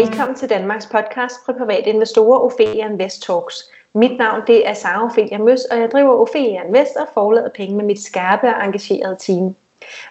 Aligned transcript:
Velkommen 0.00 0.36
til 0.36 0.50
Danmarks 0.50 0.86
podcast 0.86 1.34
for 1.44 1.52
private 1.52 1.90
investorer, 1.90 2.38
Ophelia 2.38 2.88
Invest 2.88 3.22
Talks. 3.22 3.70
Mit 3.94 4.18
navn 4.18 4.42
det 4.46 4.68
er 4.68 4.74
Sara 4.74 5.04
Ophelia 5.04 5.38
Møs, 5.38 5.60
og 5.70 5.78
jeg 5.78 5.88
driver 5.92 6.20
Ophelia 6.20 6.62
Invest 6.62 6.96
og 6.96 7.08
forlader 7.14 7.48
penge 7.48 7.76
med 7.76 7.84
mit 7.84 8.02
skarpe 8.02 8.46
og 8.46 8.64
engagerede 8.64 9.16
team. 9.18 9.56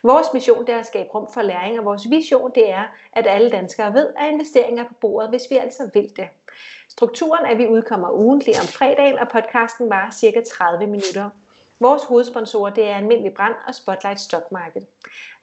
Vores 0.03 0.27
mission 0.33 0.65
det 0.65 0.73
er 0.73 0.79
at 0.79 0.85
skabe 0.85 1.09
rum 1.09 1.27
for 1.33 1.41
læring, 1.41 1.79
og 1.79 1.85
vores 1.85 2.09
vision 2.09 2.51
det 2.55 2.71
er, 2.71 2.83
at 3.13 3.27
alle 3.27 3.49
danskere 3.49 3.93
ved, 3.93 4.13
at 4.17 4.31
investeringer 4.31 4.83
er 4.83 4.87
på 4.87 4.93
bordet, 5.01 5.29
hvis 5.29 5.43
vi 5.49 5.57
altså 5.57 5.89
vil 5.93 6.11
det. 6.15 6.27
Strukturen 6.89 7.45
er, 7.45 7.49
at 7.49 7.57
vi 7.57 7.67
udkommer 7.67 8.09
ugentlig 8.09 8.55
om 8.59 8.67
fredagen, 8.67 9.19
og 9.19 9.27
podcasten 9.29 9.89
var 9.89 10.11
cirka 10.11 10.41
30 10.41 10.87
minutter. 10.87 11.29
Vores 11.79 12.03
hovedsponsorer 12.03 12.73
det 12.73 12.89
er 12.89 12.95
Almindelig 12.95 13.33
Brand 13.33 13.55
og 13.67 13.75
Spotlight 13.75 14.19
Stock 14.19 14.51
Market. 14.51 14.85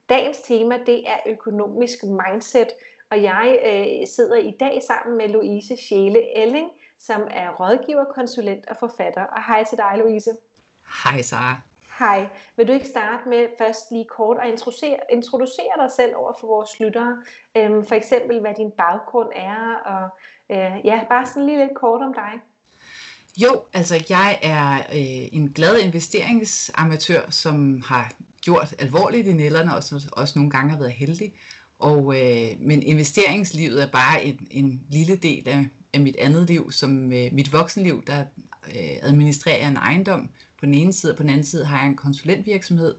Dagens 0.09 0.41
tema 0.41 0.77
det 0.85 1.09
er 1.09 1.17
økonomisk 1.25 2.03
mindset, 2.03 2.67
og 3.11 3.23
jeg 3.23 3.59
øh, 3.65 4.07
sidder 4.07 4.37
i 4.37 4.51
dag 4.59 4.81
sammen 4.87 5.17
med 5.17 5.29
Louise 5.29 5.77
Schæle 5.77 6.37
Elling, 6.37 6.69
som 6.99 7.21
er 7.29 7.49
rådgiver, 7.51 8.05
konsulent 8.05 8.65
og 8.65 8.77
forfatter. 8.77 9.23
Og 9.23 9.45
hej 9.47 9.63
til 9.63 9.77
dig, 9.77 9.93
Louise. 9.97 10.31
Hej, 11.03 11.21
Sara. 11.21 11.61
Hej. 11.99 12.27
Vil 12.57 12.67
du 12.67 12.73
ikke 12.73 12.87
starte 12.87 13.29
med 13.29 13.47
først 13.57 13.91
lige 13.91 14.05
kort 14.05 14.37
at 14.41 14.49
introducere, 14.49 14.97
introducere 15.11 15.73
dig 15.77 15.91
selv 15.91 16.15
over 16.15 16.33
for 16.39 16.47
vores 16.47 16.79
lyttere? 16.79 17.23
Øhm, 17.57 17.85
for 17.85 17.95
eksempel, 17.95 18.39
hvad 18.39 18.53
din 18.57 18.71
baggrund 18.71 19.29
er, 19.35 19.75
og 19.75 20.09
øh, 20.49 20.85
ja, 20.85 21.01
bare 21.09 21.25
sådan 21.25 21.45
lige 21.45 21.57
lidt 21.57 21.75
kort 21.75 22.01
om 22.01 22.13
dig. 22.13 22.31
Jo, 23.37 23.61
altså 23.73 24.05
jeg 24.09 24.39
er 24.41 24.77
øh, 24.77 25.37
en 25.37 25.49
glad 25.49 25.79
investeringsamatør, 25.79 27.29
som 27.29 27.81
har 27.81 28.13
gjort 28.41 28.75
alvorligt 28.79 29.27
i 29.27 29.33
nælderne, 29.33 29.75
og 29.75 29.83
som 29.83 29.99
også 30.11 30.39
nogle 30.39 30.51
gange 30.51 30.71
har 30.71 30.77
været 30.77 30.91
heldig. 30.91 31.33
Og, 31.79 32.21
øh, 32.21 32.59
men 32.59 32.83
investeringslivet 32.83 33.83
er 33.83 33.91
bare 33.91 34.23
en, 34.23 34.47
en 34.51 34.85
lille 34.89 35.15
del 35.15 35.49
af, 35.49 35.67
af 35.93 35.99
mit 35.99 36.15
andet 36.15 36.47
liv, 36.47 36.71
som 36.71 37.13
øh, 37.13 37.33
mit 37.33 37.53
voksenliv, 37.53 38.05
der 38.05 38.25
øh, 38.67 38.97
administrerer 39.01 39.57
jeg 39.57 39.67
en 39.67 39.77
ejendom 39.77 40.29
på 40.59 40.65
den 40.65 40.73
ene 40.73 40.93
side, 40.93 41.11
og 41.11 41.17
på 41.17 41.23
den 41.23 41.29
anden 41.29 41.45
side 41.45 41.65
har 41.65 41.77
jeg 41.77 41.87
en 41.87 41.95
konsulentvirksomhed, 41.95 42.95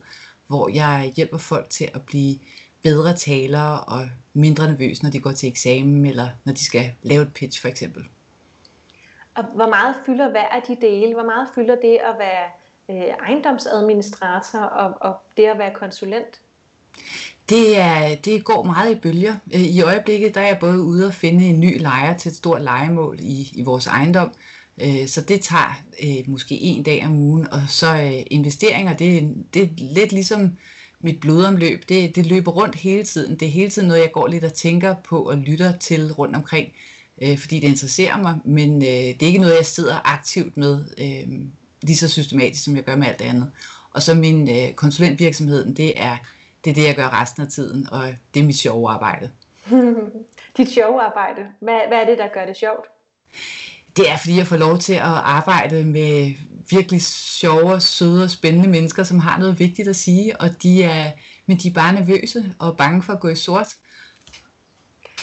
hvor 0.47 0.69
jeg 0.69 1.13
hjælper 1.17 1.39
folk 1.39 1.71
til 1.71 1.91
at 1.95 2.03
blive 2.03 2.39
bedre 2.83 3.17
talere 3.17 3.81
og 3.81 4.09
mindre 4.33 4.67
nervøse, 4.67 5.03
når 5.03 5.11
de 5.11 5.21
går 5.21 5.33
til 5.33 5.49
eksamen, 5.49 6.07
eller 6.07 6.29
når 6.45 6.53
de 6.53 6.65
skal 6.65 6.95
lave 7.03 7.23
et 7.23 7.35
pitch 7.35 7.61
for 7.61 7.69
eksempel. 7.69 8.09
Og 9.35 9.45
hvor 9.45 9.69
meget 9.69 9.95
fylder 10.07 10.31
hver 10.31 10.49
af 10.49 10.63
de 10.63 10.77
dele? 10.81 11.15
Hvor 11.15 11.25
meget 11.25 11.49
fylder 11.55 11.75
det 11.75 11.99
at 11.99 12.17
være 12.19 12.51
øh, 12.91 13.15
ejendomsadministrator 13.29 14.59
og, 14.59 14.95
og 15.01 15.21
det 15.37 15.45
at 15.45 15.59
være 15.59 15.75
konsulent? 15.75 16.41
Det, 17.49 17.79
er, 17.79 18.15
det 18.15 18.45
går 18.45 18.65
meget 18.65 18.97
i 18.97 18.99
bølger. 18.99 19.37
Øh, 19.55 19.61
I 19.61 19.81
øjeblikket 19.81 20.35
der 20.35 20.41
er 20.41 20.47
jeg 20.47 20.59
både 20.61 20.83
ude 20.83 21.07
og 21.07 21.15
finde 21.15 21.45
en 21.47 21.61
ny 21.61 21.81
lejer 21.81 22.17
til 22.17 22.29
et 22.29 22.37
stort 22.37 22.63
lejemål 22.63 23.19
i, 23.21 23.53
i 23.53 23.63
vores 23.63 23.87
ejendom, 23.87 24.33
øh, 24.79 25.07
så 25.09 25.21
det 25.21 25.41
tager 25.41 25.83
øh, 26.03 26.31
måske 26.31 26.55
en 26.61 26.83
dag 26.83 27.07
om 27.07 27.15
ugen, 27.15 27.49
og 27.53 27.63
så 27.69 27.97
øh, 27.97 28.23
investeringer, 28.31 28.97
det, 28.97 29.35
det 29.55 29.63
er 29.63 29.69
lidt 29.77 30.13
ligesom 30.13 30.53
mit 31.01 31.21
blodomløb, 31.21 31.89
det, 31.89 32.17
det 32.17 32.27
løber 32.27 32.53
rundt 32.53 32.75
hele 32.75 33.05
tiden. 33.05 33.37
Det 33.37 33.49
er 33.49 33.53
hele 33.53 33.71
tiden 33.71 33.89
noget, 33.89 34.01
jeg 34.03 34.13
går 34.13 34.27
lidt 34.27 34.45
og 34.45 34.53
tænker 34.53 34.95
på 34.95 35.23
og 35.23 35.37
lytter 35.37 35.77
til 35.77 36.13
rundt 36.13 36.37
omkring, 36.37 36.73
fordi 37.37 37.61
det 37.61 37.69
interesserer 37.69 38.23
mig, 38.23 38.39
men 38.45 38.81
det 38.81 39.23
er 39.23 39.27
ikke 39.27 39.39
noget, 39.39 39.57
jeg 39.57 39.67
sidder 39.67 40.01
aktivt 40.05 40.57
med 40.57 40.85
lige 41.83 41.97
så 41.97 42.09
systematisk, 42.09 42.65
som 42.65 42.77
jeg 42.77 42.85
gør 42.85 42.97
med 42.97 43.07
alt 43.07 43.21
andet. 43.21 43.51
Og 43.93 44.03
så 44.03 44.15
min 44.15 44.49
konsulentvirksomhed, 44.77 45.75
det 45.75 45.93
er 45.97 46.17
det 46.65 46.71
er 46.71 46.75
det, 46.75 46.85
jeg 46.87 46.97
gør 46.97 47.21
resten 47.21 47.43
af 47.43 47.49
tiden, 47.49 47.89
og 47.91 48.15
det 48.35 48.41
er 48.41 48.45
mit 48.45 48.57
sjove 48.57 48.91
arbejde. 48.91 49.31
Dit 50.57 50.71
sjove 50.71 51.03
arbejde. 51.03 51.47
Hvad, 51.61 51.81
hvad 51.89 51.99
er 51.99 52.05
det, 52.05 52.19
der 52.19 52.29
gør 52.29 52.47
det 52.47 52.57
sjovt? 52.57 52.87
Det 53.97 54.11
er, 54.11 54.17
fordi 54.17 54.37
jeg 54.37 54.47
får 54.47 54.57
lov 54.57 54.79
til 54.79 54.95
at 54.95 55.19
arbejde 55.39 55.85
med 55.85 56.33
virkelig 56.71 57.03
sjove, 57.03 57.81
søde 57.81 58.25
og 58.25 58.31
spændende 58.31 58.69
mennesker, 58.69 59.03
som 59.03 59.19
har 59.19 59.39
noget 59.39 59.59
vigtigt 59.59 59.89
at 59.89 59.97
sige, 59.97 60.41
og 60.41 60.63
de 60.63 60.83
er, 60.83 61.13
men 61.47 61.57
de 61.57 61.69
er 61.69 61.73
bare 61.73 61.93
nervøse 61.93 62.55
og 62.59 62.77
bange 62.77 63.03
for 63.03 63.13
at 63.13 63.21
gå 63.21 63.29
i 63.29 63.37
sort. 63.37 63.77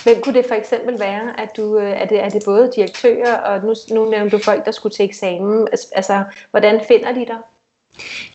Hvem 0.04 0.22
kunne 0.22 0.36
det 0.36 0.46
for 0.48 0.56
eksempel 0.56 1.00
være? 1.00 1.40
At 1.40 1.50
du, 1.58 1.78
øh, 1.78 1.92
er, 1.92 2.06
det, 2.06 2.24
er 2.24 2.30
det 2.30 2.42
både 2.46 2.72
direktører, 2.76 3.38
og 3.38 3.66
nu, 3.66 3.76
nu 3.92 4.09
nævnte 4.09 4.38
du 4.38 4.44
folk, 4.44 4.66
der 4.66 4.72
skulle 4.72 4.96
til 4.96 5.06
eksamen. 5.06 5.68
Altså, 5.96 6.24
hvordan 6.52 6.82
finder 6.88 7.14
de 7.14 7.20
dig? 7.20 7.38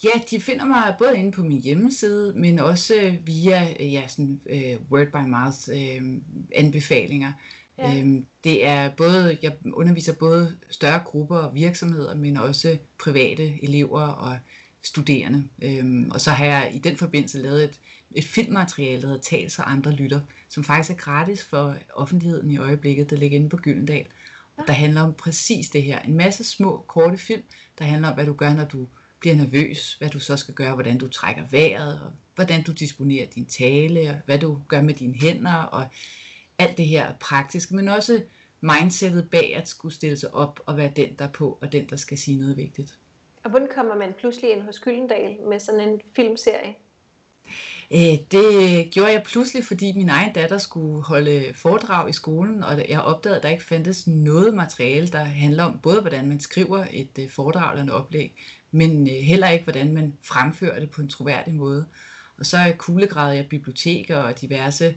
Ja, 0.05 0.11
de 0.31 0.41
finder 0.41 0.65
mig 0.65 0.95
både 0.99 1.19
inde 1.19 1.33
på 1.33 1.43
min 1.43 1.63
hjemmeside, 1.63 2.33
men 2.37 2.59
også 2.59 3.17
via 3.25 3.85
ja, 3.85 4.09
sådan, 4.09 4.41
uh, 4.47 4.93
word 4.93 5.07
by 5.07 5.29
mouth 5.29 5.69
uh, 5.69 6.23
anbefalinger. 6.55 7.33
Ja. 7.79 8.03
Um, 8.03 8.27
det 8.45 8.67
er 8.67 8.91
både, 8.91 9.39
jeg 9.43 9.53
underviser 9.73 10.15
både 10.15 10.57
større 10.71 11.01
grupper 11.05 11.37
og 11.37 11.55
virksomheder, 11.55 12.15
men 12.15 12.37
også 12.37 12.79
private 12.99 13.65
elever 13.65 14.03
og 14.03 14.39
studerende. 14.83 15.45
Um, 15.81 16.11
og 16.11 16.21
så 16.21 16.31
har 16.31 16.45
jeg 16.45 16.71
i 16.75 16.79
den 16.79 16.97
forbindelse 16.97 17.43
lavet 17.43 17.65
et, 17.65 17.81
et 18.13 18.25
filmmateriale, 18.25 19.03
der 19.03 19.09
hedder 19.09 19.23
Tal 19.23 19.51
så 19.51 19.63
andre 19.63 19.93
lytter, 19.93 20.21
som 20.49 20.65
faktisk 20.65 20.91
er 20.91 21.03
gratis 21.03 21.45
for 21.45 21.77
offentligheden 21.95 22.51
i 22.51 22.59
øjeblikket, 22.59 23.11
der 23.11 23.17
ligger 23.17 23.39
inde 23.39 23.49
på 23.49 23.57
Gyldendal. 23.57 24.07
Og 24.57 24.67
der 24.67 24.73
handler 24.73 25.03
om 25.03 25.15
præcis 25.15 25.71
det 25.71 25.83
her. 25.83 26.01
En 26.01 26.17
masse 26.17 26.45
små, 26.45 26.85
korte 26.87 27.17
film, 27.17 27.43
der 27.79 27.85
handler 27.85 28.09
om, 28.09 28.15
hvad 28.15 28.27
du 28.27 28.33
gør, 28.33 28.55
når 28.55 28.65
du 28.65 28.87
bliver 29.21 29.37
nervøs, 29.37 29.95
hvad 29.95 30.09
du 30.09 30.21
så 30.21 30.37
skal 30.37 30.55
gøre, 30.55 30.75
hvordan 30.75 30.99
du 30.99 31.09
trækker 31.09 31.45
vejret, 31.45 32.03
og 32.03 32.13
hvordan 32.35 32.63
du 32.63 32.73
disponerer 32.73 33.27
din 33.27 33.47
tale, 33.47 34.11
og 34.11 34.17
hvad 34.27 34.39
du 34.39 34.59
gør 34.69 34.83
med 34.83 34.95
dine 34.95 35.15
hænder, 35.15 35.63
og 35.63 35.87
alt 36.59 36.77
det 36.77 36.87
her 36.87 37.15
praktiske, 37.21 37.77
men 37.77 37.89
også 37.89 38.23
mindsetet 38.61 39.31
bag 39.31 39.57
at 39.57 39.69
skulle 39.69 39.95
stille 39.95 40.17
sig 40.17 40.35
op 40.35 40.61
og 40.67 40.77
være 40.77 40.93
den, 40.97 41.15
der 41.19 41.25
er 41.25 41.33
på, 41.33 41.59
og 41.61 41.73
den, 41.73 41.89
der 41.91 41.97
skal 41.97 42.19
sige 42.19 42.39
noget 42.39 42.57
vigtigt. 42.57 42.99
Og 43.45 43.51
hvordan 43.51 43.69
kommer 43.75 43.95
man 43.95 44.15
pludselig 44.19 44.51
ind 44.51 44.63
hos 44.63 44.81
Gyldendal 44.81 45.41
med 45.49 45.61
sådan 45.61 45.89
en 45.89 46.01
filmserie? 46.17 46.75
Øh, 47.91 48.19
det 48.31 48.91
gjorde 48.91 49.13
jeg 49.13 49.23
pludselig, 49.23 49.65
fordi 49.65 49.93
min 49.93 50.09
egen 50.09 50.33
datter 50.33 50.59
skulle 50.59 51.03
holde 51.03 51.53
foredrag 51.55 52.11
i 52.11 52.13
skolen, 52.13 52.65
og 52.65 52.89
jeg 52.89 53.01
opdagede, 53.01 53.37
at 53.37 53.43
der 53.43 53.49
ikke 53.49 53.65
fandtes 53.65 54.07
noget 54.07 54.55
materiale, 54.55 55.09
der 55.09 55.25
handler 55.25 55.65
om 55.65 55.79
både, 55.79 56.01
hvordan 56.01 56.29
man 56.29 56.41
skriver 56.41 56.87
et 56.91 57.19
øh, 57.19 57.31
foredrag 57.31 57.73
eller 57.73 57.83
en 57.83 57.91
oplæg, 57.91 58.33
men 58.71 59.09
øh, 59.09 59.15
heller 59.15 59.49
ikke, 59.49 59.65
hvordan 59.65 59.93
man 59.93 60.15
fremfører 60.23 60.81
det 60.81 60.91
på 60.91 61.03
en 61.03 61.09
troværdig 61.09 61.55
måde. 61.55 61.87
Og 62.39 62.47
så 62.47 62.73
kuglegravede 62.79 63.37
jeg 63.37 63.49
biblioteker 63.49 64.17
og 64.17 64.41
diverse 64.41 64.97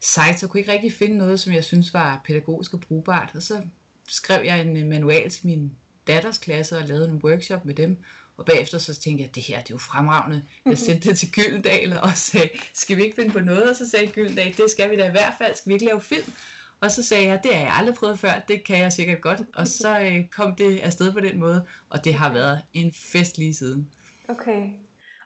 sites, 0.00 0.42
og 0.42 0.50
kunne 0.50 0.60
ikke 0.60 0.72
rigtig 0.72 0.92
finde 0.92 1.16
noget, 1.16 1.40
som 1.40 1.52
jeg 1.52 1.64
synes 1.64 1.94
var 1.94 2.20
pædagogisk 2.24 2.74
og 2.74 2.80
brugbart. 2.80 3.30
Og 3.34 3.42
så 3.42 3.62
skrev 4.08 4.44
jeg 4.44 4.60
en 4.60 4.88
manual 4.88 5.30
til 5.30 5.46
min 5.46 5.72
datters 6.06 6.38
klasse 6.38 6.78
og 6.78 6.84
lavede 6.84 7.08
en 7.08 7.20
workshop 7.24 7.64
med 7.64 7.74
dem. 7.74 7.98
Og 8.40 8.46
bagefter 8.46 8.78
så 8.78 8.94
tænkte 8.94 9.24
jeg, 9.24 9.34
det 9.34 9.42
her 9.42 9.60
det 9.60 9.70
er 9.70 9.74
jo 9.74 9.78
fremragende. 9.78 10.44
Jeg 10.66 10.78
sendte 10.78 11.08
det 11.08 11.18
til 11.18 11.32
Gyldendal 11.32 11.98
og 12.02 12.10
sagde, 12.14 12.48
skal 12.72 12.96
vi 12.96 13.02
ikke 13.02 13.16
finde 13.16 13.32
på 13.32 13.40
noget? 13.40 13.70
Og 13.70 13.76
så 13.76 13.90
sagde 13.90 14.06
Gyldendal, 14.06 14.56
det 14.56 14.70
skal 14.70 14.90
vi 14.90 14.96
da 14.96 15.08
i 15.08 15.10
hvert 15.10 15.34
fald. 15.38 15.54
Skal 15.54 15.68
vi 15.68 15.74
ikke 15.74 15.86
lave 15.86 16.00
film? 16.00 16.32
Og 16.80 16.90
så 16.90 17.02
sagde 17.02 17.26
jeg, 17.26 17.40
det 17.42 17.54
har 17.54 17.64
jeg 17.64 17.74
aldrig 17.78 17.94
prøvet 17.94 18.18
før, 18.18 18.30
det 18.48 18.64
kan 18.64 18.78
jeg 18.78 18.92
sikkert 18.92 19.20
godt. 19.20 19.40
Og 19.54 19.66
så 19.66 20.00
øh, 20.00 20.28
kom 20.28 20.54
det 20.54 20.80
afsted 20.80 21.12
på 21.12 21.20
den 21.20 21.38
måde, 21.38 21.66
og 21.90 22.04
det 22.04 22.14
har 22.14 22.32
været 22.32 22.62
en 22.72 22.92
fest 22.92 23.38
lige 23.38 23.54
siden. 23.54 23.90
Okay. 24.28 24.70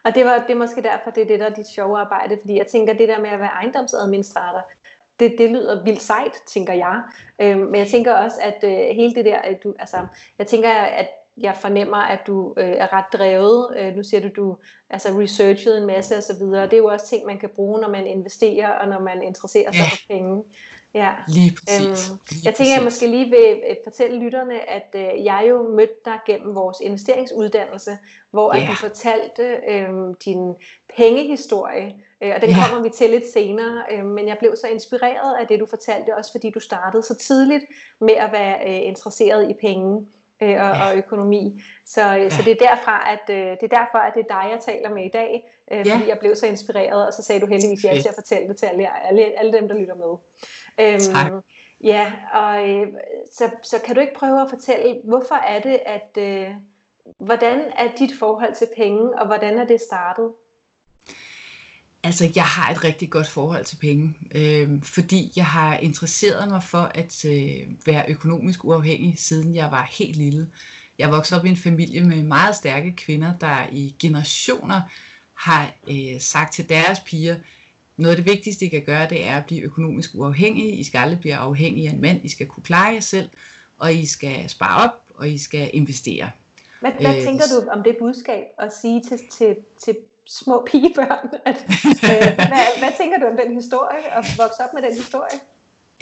Og 0.05 0.15
det, 0.15 0.25
var, 0.25 0.39
det 0.39 0.51
er 0.51 0.59
måske 0.59 0.83
derfor, 0.83 1.11
det 1.11 1.23
er 1.23 1.27
det, 1.27 1.41
der 1.41 1.47
er 1.47 1.55
dit 1.55 1.69
sjove 1.69 1.99
arbejde, 1.99 2.39
fordi 2.41 2.59
jeg 2.59 2.67
tænker, 2.67 2.93
det 2.93 3.09
der 3.09 3.21
med 3.21 3.31
at 3.31 3.41
være 3.41 3.49
ejendomsadministrator, 3.49 4.71
det, 5.21 5.35
det 5.39 5.51
lyder 5.51 5.85
vildt 5.85 6.03
sejt, 6.03 6.33
tænker 6.47 6.73
jeg. 6.73 7.03
Øhm, 7.41 7.61
men 7.61 7.75
jeg 7.75 7.89
tænker 7.89 8.15
også, 8.15 8.37
at 8.43 8.65
øh, 8.65 8.97
hele 8.97 9.15
det 9.15 9.25
der, 9.25 9.39
at 9.39 9.65
du, 9.65 9.75
altså, 9.79 10.07
jeg 10.39 10.47
tænker, 10.47 10.71
at 10.71 11.09
jeg 11.37 11.57
fornemmer, 11.61 11.97
at 11.97 12.21
du 12.27 12.55
øh, 12.57 12.69
er 12.69 12.93
ret 12.93 13.05
drevet. 13.13 13.77
Øh, 13.79 13.97
nu 13.97 14.03
siger 14.03 14.21
du, 14.21 14.29
du 14.37 14.57
altså 14.91 15.09
researchet 15.09 15.79
en 15.79 15.87
masse 15.87 16.17
osv. 16.17 16.41
Det 16.41 16.73
er 16.73 16.77
jo 16.77 16.87
også 16.87 17.07
ting, 17.07 17.27
man 17.27 17.39
kan 17.39 17.49
bruge, 17.49 17.81
når 17.81 17.89
man 17.89 18.07
investerer, 18.07 18.69
og 18.69 18.89
når 18.89 19.01
man 19.01 19.23
interesserer 19.23 19.73
sig 19.73 19.81
ja. 19.81 19.85
for 19.85 20.07
penge. 20.09 20.45
Ja. 20.95 21.13
Lige 21.29 21.57
præcis. 21.57 22.11
Øhm, 22.11 22.19
lige 22.31 22.43
jeg 22.45 22.55
tænker, 22.55 22.73
at 22.73 22.77
jeg 22.77 22.85
måske 22.85 23.07
lige 23.07 23.31
vil 23.31 23.63
øh, 23.71 23.77
fortælle 23.85 24.19
lytterne, 24.19 24.71
at 24.71 24.95
øh, 24.95 25.25
jeg 25.25 25.47
jo 25.49 25.69
mødte 25.69 25.95
dig 26.05 26.19
gennem 26.27 26.55
vores 26.55 26.81
investeringsuddannelse, 26.81 27.99
hvor 28.31 28.55
yeah. 28.55 28.63
at 28.63 28.71
du 28.71 28.75
fortalte 28.75 29.43
øh, 29.69 30.15
din 30.25 30.55
pengehistorie, 30.97 31.95
øh, 32.21 32.33
og 32.35 32.41
den 32.41 32.51
yeah. 32.51 32.69
kommer 32.69 32.83
vi 32.83 32.91
til 32.95 33.11
lidt 33.11 33.33
senere, 33.33 33.83
øh, 33.93 34.05
men 34.05 34.29
jeg 34.29 34.37
blev 34.39 34.57
så 34.57 34.67
inspireret 34.67 35.35
af 35.41 35.47
det, 35.47 35.61
du 35.61 35.67
fortalte, 35.67 36.17
også 36.17 36.33
fordi 36.33 36.51
du 36.51 36.61
startede 36.61 37.03
så 37.03 37.15
tidligt 37.15 37.65
med 38.01 38.15
at 38.15 38.33
være 38.33 38.59
øh, 38.69 38.89
interesseret 38.89 39.51
i 39.51 39.55
penge 39.55 40.07
øh, 40.43 40.49
og, 40.49 40.55
ja. 40.55 40.91
og 40.91 40.97
økonomi. 40.97 41.63
Så, 41.85 42.17
øh, 42.17 42.23
ja. 42.23 42.31
så 42.31 42.43
det 42.43 42.53
er 42.53 42.67
derfra, 42.69 43.13
at 43.13 43.35
øh, 43.35 43.37
det 43.37 43.73
er 43.73 43.79
derfor, 43.79 43.99
at 43.99 44.15
det 44.15 44.21
er 44.21 44.35
dig, 44.41 44.51
jeg 44.51 44.61
taler 44.67 44.95
med 44.95 45.05
i 45.05 45.09
dag, 45.09 45.47
øh, 45.73 45.87
ja. 45.87 45.95
fordi 45.95 46.09
jeg 46.09 46.19
blev 46.19 46.37
så 46.37 46.47
inspireret, 46.47 47.07
og 47.07 47.13
så 47.13 47.23
sagde 47.23 47.41
du 47.41 47.47
heldigvis 47.47 47.85
ja 47.85 48.01
til 48.01 48.09
at 48.09 48.15
fortælle 48.15 48.49
det 48.49 48.57
til 48.57 48.67
alle, 48.67 49.07
alle, 49.07 49.23
alle 49.39 49.53
dem, 49.53 49.69
der 49.69 49.79
lytter 49.79 49.95
med. 49.95 50.17
Øhm, 50.81 51.01
tak. 51.01 51.33
Ja, 51.83 52.13
og 52.33 52.71
øh, 52.71 52.89
så, 53.33 53.51
så 53.63 53.79
kan 53.87 53.95
du 53.95 54.01
ikke 54.01 54.15
prøve 54.15 54.43
at 54.43 54.51
fortælle, 54.51 55.01
hvorfor 55.05 55.35
er 55.35 55.61
det, 55.61 55.81
at 55.87 56.19
øh, 56.19 56.55
hvordan 57.19 57.61
er 57.61 57.89
dit 57.99 58.19
forhold 58.19 58.55
til 58.55 58.69
penge, 58.77 59.19
og 59.19 59.27
hvordan 59.27 59.59
er 59.59 59.65
det 59.65 59.81
startet? 59.81 60.33
Altså, 62.05 62.33
jeg 62.37 62.45
har 62.45 62.71
et 62.71 62.85
rigtig 62.85 63.11
godt 63.11 63.29
forhold 63.29 63.65
til 63.65 63.77
penge, 63.77 64.15
øh, 64.35 64.83
fordi 64.83 65.33
jeg 65.37 65.47
har 65.47 65.79
interesseret 65.79 66.49
mig 66.49 66.63
for 66.63 66.91
at 66.95 67.25
øh, 67.25 67.69
være 67.87 68.05
økonomisk 68.09 68.65
uafhængig, 68.65 69.19
siden 69.19 69.55
jeg 69.55 69.71
var 69.71 69.89
helt 69.99 70.17
lille. 70.17 70.51
Jeg 70.99 71.11
voksede 71.11 71.41
op 71.41 71.47
i 71.47 71.49
en 71.49 71.57
familie 71.57 72.05
med 72.05 72.23
meget 72.23 72.57
stærke 72.57 72.93
kvinder, 72.97 73.39
der 73.39 73.67
i 73.73 73.97
generationer 73.99 74.81
har 75.35 75.75
øh, 75.91 76.21
sagt 76.21 76.55
til 76.55 76.69
deres 76.69 77.01
piger, 77.01 77.37
noget 77.97 78.17
af 78.17 78.23
det 78.23 78.33
vigtigste, 78.33 78.67
I 78.67 78.69
kan 78.69 78.85
gøre, 78.85 79.09
det 79.09 79.25
er 79.25 79.37
at 79.37 79.47
blive 79.47 79.63
økonomisk 79.63 80.11
uafhængige. 80.15 80.71
I 80.71 80.85
skal 80.85 80.99
aldrig 80.99 81.21
blive 81.21 81.35
afhængige 81.35 81.89
af 81.89 81.93
en 81.93 82.01
mand. 82.01 82.25
I 82.25 82.29
skal 82.29 82.47
kunne 82.47 82.63
klare 82.63 82.95
jer 82.95 83.01
selv, 83.01 83.31
og 83.79 83.95
I 83.95 84.07
skal 84.07 84.49
spare 84.49 84.85
op, 84.85 85.11
og 85.15 85.29
I 85.29 85.39
skal 85.39 85.71
investere. 85.73 86.31
Hvad, 86.81 86.93
hvad 87.01 87.17
øh, 87.17 87.23
tænker 87.23 87.45
du 87.45 87.69
om 87.71 87.83
det 87.83 87.97
budskab 88.01 88.45
at 88.59 88.73
sige 88.83 89.03
til, 89.03 89.19
til, 89.39 89.57
til 89.85 89.97
små 90.29 90.67
pigebørn? 90.71 91.29
At, 91.51 91.57
øh, 91.85 92.35
hvad, 92.35 92.79
hvad 92.79 92.93
tænker 92.99 93.19
du 93.19 93.27
om 93.27 93.37
den 93.45 93.55
historie, 93.55 94.17
at 94.19 94.25
vokse 94.39 94.63
op 94.65 94.75
med 94.75 94.83
den 94.83 94.95
historie? 94.95 95.39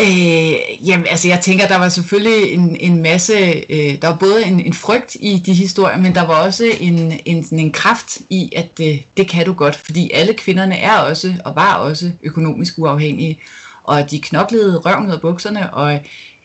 Øh, 0.00 0.88
jamen, 0.88 1.06
altså 1.06 1.28
jeg 1.28 1.40
tænker, 1.40 1.68
der 1.68 1.78
var 1.78 1.88
selvfølgelig 1.88 2.52
en, 2.52 2.76
en 2.80 3.02
masse, 3.02 3.32
øh, 3.70 4.02
der 4.02 4.08
var 4.08 4.16
både 4.16 4.44
en, 4.44 4.60
en 4.60 4.72
frygt 4.72 5.16
i 5.20 5.42
de 5.46 5.54
historier, 5.54 5.98
men 5.98 6.14
der 6.14 6.26
var 6.26 6.44
også 6.44 6.64
en, 6.80 7.20
en, 7.24 7.46
en 7.52 7.72
kraft 7.72 8.18
i, 8.30 8.52
at 8.56 8.80
øh, 8.80 9.02
det 9.16 9.28
kan 9.28 9.46
du 9.46 9.52
godt, 9.52 9.76
fordi 9.76 10.10
alle 10.10 10.34
kvinderne 10.34 10.76
er 10.76 10.98
også, 10.98 11.34
og 11.44 11.56
var 11.56 11.74
også 11.74 12.10
økonomisk 12.22 12.78
uafhængige, 12.78 13.40
og 13.84 14.10
de 14.10 14.20
knoklede 14.20 14.78
røven 14.78 15.06
ud 15.06 15.12
af 15.12 15.20
bukserne, 15.20 15.74
og 15.74 16.00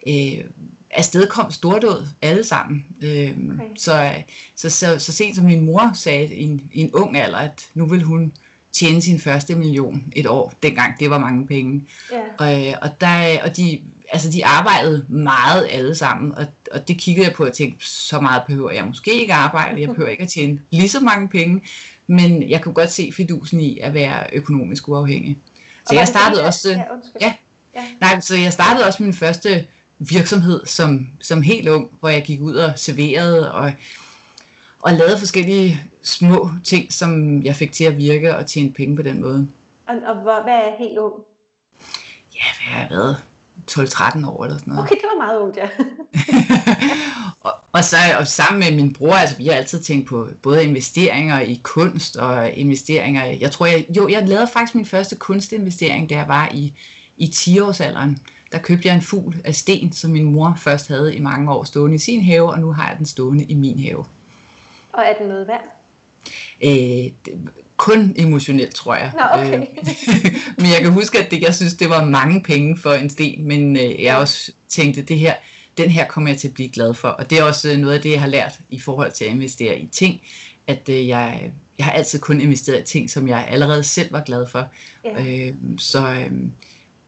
øh, 0.07 0.44
afsted 0.92 1.28
kom 1.28 1.51
stordåd 1.51 2.07
alle 2.22 2.44
sammen. 2.44 2.86
Øh, 3.01 3.38
okay. 3.54 3.69
så, 3.75 4.24
så, 4.56 4.69
så, 4.69 5.00
så 5.00 5.12
sent 5.12 5.36
som 5.36 5.45
min 5.45 5.66
mor 5.66 5.92
sagde 5.94 6.36
i 6.36 6.44
en, 6.44 6.69
i 6.74 6.81
en 6.81 6.94
ung 6.94 7.18
alder, 7.18 7.38
at 7.38 7.69
nu 7.74 7.86
vil 7.86 8.04
hun 8.04 8.34
tjene 8.72 9.01
sin 9.01 9.19
første 9.19 9.56
million 9.56 10.04
et 10.16 10.28
år. 10.28 10.54
Dengang 10.63 11.00
det 11.00 11.10
var 11.10 11.18
mange 11.18 11.48
penge. 11.48 11.84
Ja. 12.12 12.74
Og, 12.74 12.81
og, 12.81 13.01
der, 13.01 13.44
og 13.44 13.57
de, 13.57 13.81
altså 14.12 14.31
de 14.31 14.45
arbejdede 14.45 15.06
meget 15.10 15.68
alle 15.72 15.95
sammen, 15.95 16.31
og, 16.31 16.45
og 16.72 16.88
det 16.88 16.98
kiggede 16.98 17.28
jeg 17.28 17.36
på 17.36 17.45
og 17.45 17.54
tænkte, 17.54 17.90
så 17.90 18.19
meget 18.19 18.42
behøver 18.48 18.72
jeg 18.72 18.86
måske 18.86 19.22
ikke 19.22 19.33
arbejde, 19.33 19.81
jeg 19.81 19.90
behøver 19.90 20.10
ikke 20.10 20.24
at 20.24 20.30
tjene 20.30 20.60
lige 20.72 20.90
så 20.90 21.00
mange 21.00 21.28
penge, 21.28 21.62
men 22.07 22.50
jeg 22.50 22.62
kunne 22.62 22.74
godt 22.74 22.92
se 22.92 23.12
fidusen 23.18 23.60
i 23.62 23.80
at 23.80 23.94
være 23.94 24.24
økonomisk 24.33 24.90
uafhængig. 24.90 25.38
Så 25.88 25.95
jeg 25.95 26.07
startede 26.07 26.45
også... 26.45 26.69
Ja, 26.69 26.83
ja, 27.22 27.33
ja. 27.75 27.83
Nej, 28.01 28.19
så 28.19 28.36
jeg 28.36 28.54
startede 28.54 28.86
også 28.86 29.04
min 29.04 29.13
første 29.13 29.66
virksomhed 29.99 30.65
som, 30.65 31.09
som 31.21 31.41
helt 31.41 31.69
ung, 31.69 31.91
hvor 31.99 32.09
jeg 32.09 32.23
gik 32.23 32.41
ud 32.41 32.55
og 32.55 32.73
serverede 32.75 33.53
og, 33.53 33.71
og 34.81 34.94
lavede 34.94 35.19
forskellige 35.19 35.81
små 36.03 36.49
ting, 36.63 36.94
som 36.94 37.44
jeg 37.44 37.55
fik 37.55 37.71
til 37.71 37.83
at 37.83 37.97
virke 37.97 38.35
og 38.35 38.45
tjene 38.45 38.71
penge 38.71 38.95
på 38.95 39.01
den 39.01 39.21
måde. 39.21 39.47
Og, 39.88 39.95
og 40.07 40.15
hvor, 40.21 40.44
hvad 40.44 40.53
er 40.53 40.77
helt 40.79 40.97
ung? 40.97 41.13
Ja, 42.35 42.45
hvad 42.57 42.73
har 42.73 42.79
jeg 42.81 42.89
været? 42.89 43.17
12-13 43.71 44.27
år 44.29 44.44
eller 44.44 44.57
sådan 44.57 44.73
noget. 44.73 44.85
Okay, 44.85 44.95
det 44.95 45.05
var 45.15 45.25
meget 45.25 45.39
ungt, 45.39 45.57
ja. 45.57 45.69
og, 47.47 47.51
og 47.71 47.83
så 47.83 47.97
og 48.19 48.27
sammen 48.27 48.59
med 48.59 48.83
min 48.83 48.94
bror, 48.94 49.13
altså 49.13 49.38
vi 49.38 49.47
har 49.47 49.53
altid 49.53 49.79
tænkt 49.79 50.07
på 50.07 50.29
både 50.44 50.63
investeringer 50.63 51.39
i 51.39 51.61
kunst 51.63 52.17
og 52.17 52.51
investeringer, 52.51 53.25
jeg 53.25 53.51
tror 53.51 53.65
jeg, 53.65 53.85
jo, 53.97 54.09
jeg 54.09 54.27
lavede 54.27 54.47
faktisk 54.53 54.75
min 54.75 54.85
første 54.85 55.15
kunstinvestering, 55.15 56.09
da 56.09 56.15
jeg 56.15 56.27
var 56.27 56.49
i, 56.53 56.73
i 57.18 57.25
10-årsalderen. 57.25 58.18
Der 58.52 58.60
købte 58.60 58.88
jeg 58.88 58.96
en 58.96 59.02
fugl 59.02 59.42
af 59.46 59.56
sten, 59.56 59.92
som 59.94 60.12
min 60.12 60.24
mor 60.24 60.58
først 60.58 60.88
havde 60.88 61.16
i 61.16 61.19
mange 61.19 61.52
år 61.54 61.64
stående 61.64 61.96
i 61.96 62.00
sin 62.00 62.24
have, 62.24 62.52
og 62.52 62.60
nu 62.60 62.72
har 62.72 62.88
jeg 62.90 62.98
den 62.98 63.06
stående 63.06 63.44
i 63.44 63.56
min 63.56 63.80
have. 63.80 64.06
Og 64.94 65.04
er 65.06 65.14
den 65.19 65.28
noget 65.28 65.48
værd? 65.48 65.64
Øh, 66.64 67.12
kun 67.78 68.14
emotionelt, 68.18 68.75
tror 68.75 68.96
jeg. 68.96 69.12
Nå, 69.14 69.42
okay. 69.42 69.54
øh, 69.54 69.68
men 70.58 70.66
jeg 70.66 70.81
kan 70.81 70.92
huske, 70.92 71.19
at 71.19 71.31
det, 71.31 71.42
jeg 71.42 71.56
synes, 71.56 71.74
det 71.74 71.90
var 71.90 72.06
mange 72.06 72.44
penge 72.44 72.78
for 72.78 72.94
en 72.94 73.10
sten, 73.10 73.48
men 73.48 73.78
øh, 73.78 74.04
jeg 74.04 74.18
også 74.18 74.52
tænkte, 74.69 75.02
det 75.02 75.19
her, 75.19 75.34
den 75.78 75.90
her 75.90 76.08
kommer 76.08 76.30
jeg 76.30 76.40
til 76.40 76.48
at 76.48 76.54
blive 76.54 76.69
glad 76.69 76.94
for. 76.94 77.08
Og 77.08 77.30
det 77.30 77.40
er 77.40 77.44
også 77.44 77.78
noget 77.78 77.94
af 77.94 78.02
det, 78.02 78.12
jeg 78.12 78.22
har 78.22 78.28
lært 78.28 78.60
i 78.69 78.80
forhold 78.80 79.12
til 79.12 79.25
at 79.25 79.31
investere 79.31 79.80
i 79.80 79.88
ting, 79.88 80.22
at 80.68 80.90
øh, 80.90 81.08
jeg, 81.08 81.52
jeg 81.78 81.86
har 81.86 81.92
altid 81.92 82.19
kun 82.19 82.42
investeret 82.42 82.81
i 82.81 82.84
ting, 82.84 83.10
som 83.10 83.28
jeg 83.28 83.48
allerede 83.50 83.84
selv 83.84 84.12
var 84.12 84.24
glad 84.24 84.48
for. 84.48 84.68
Ja. 85.04 85.25
Øh, 85.25 85.54
så, 85.78 86.08
øh, 86.08 86.31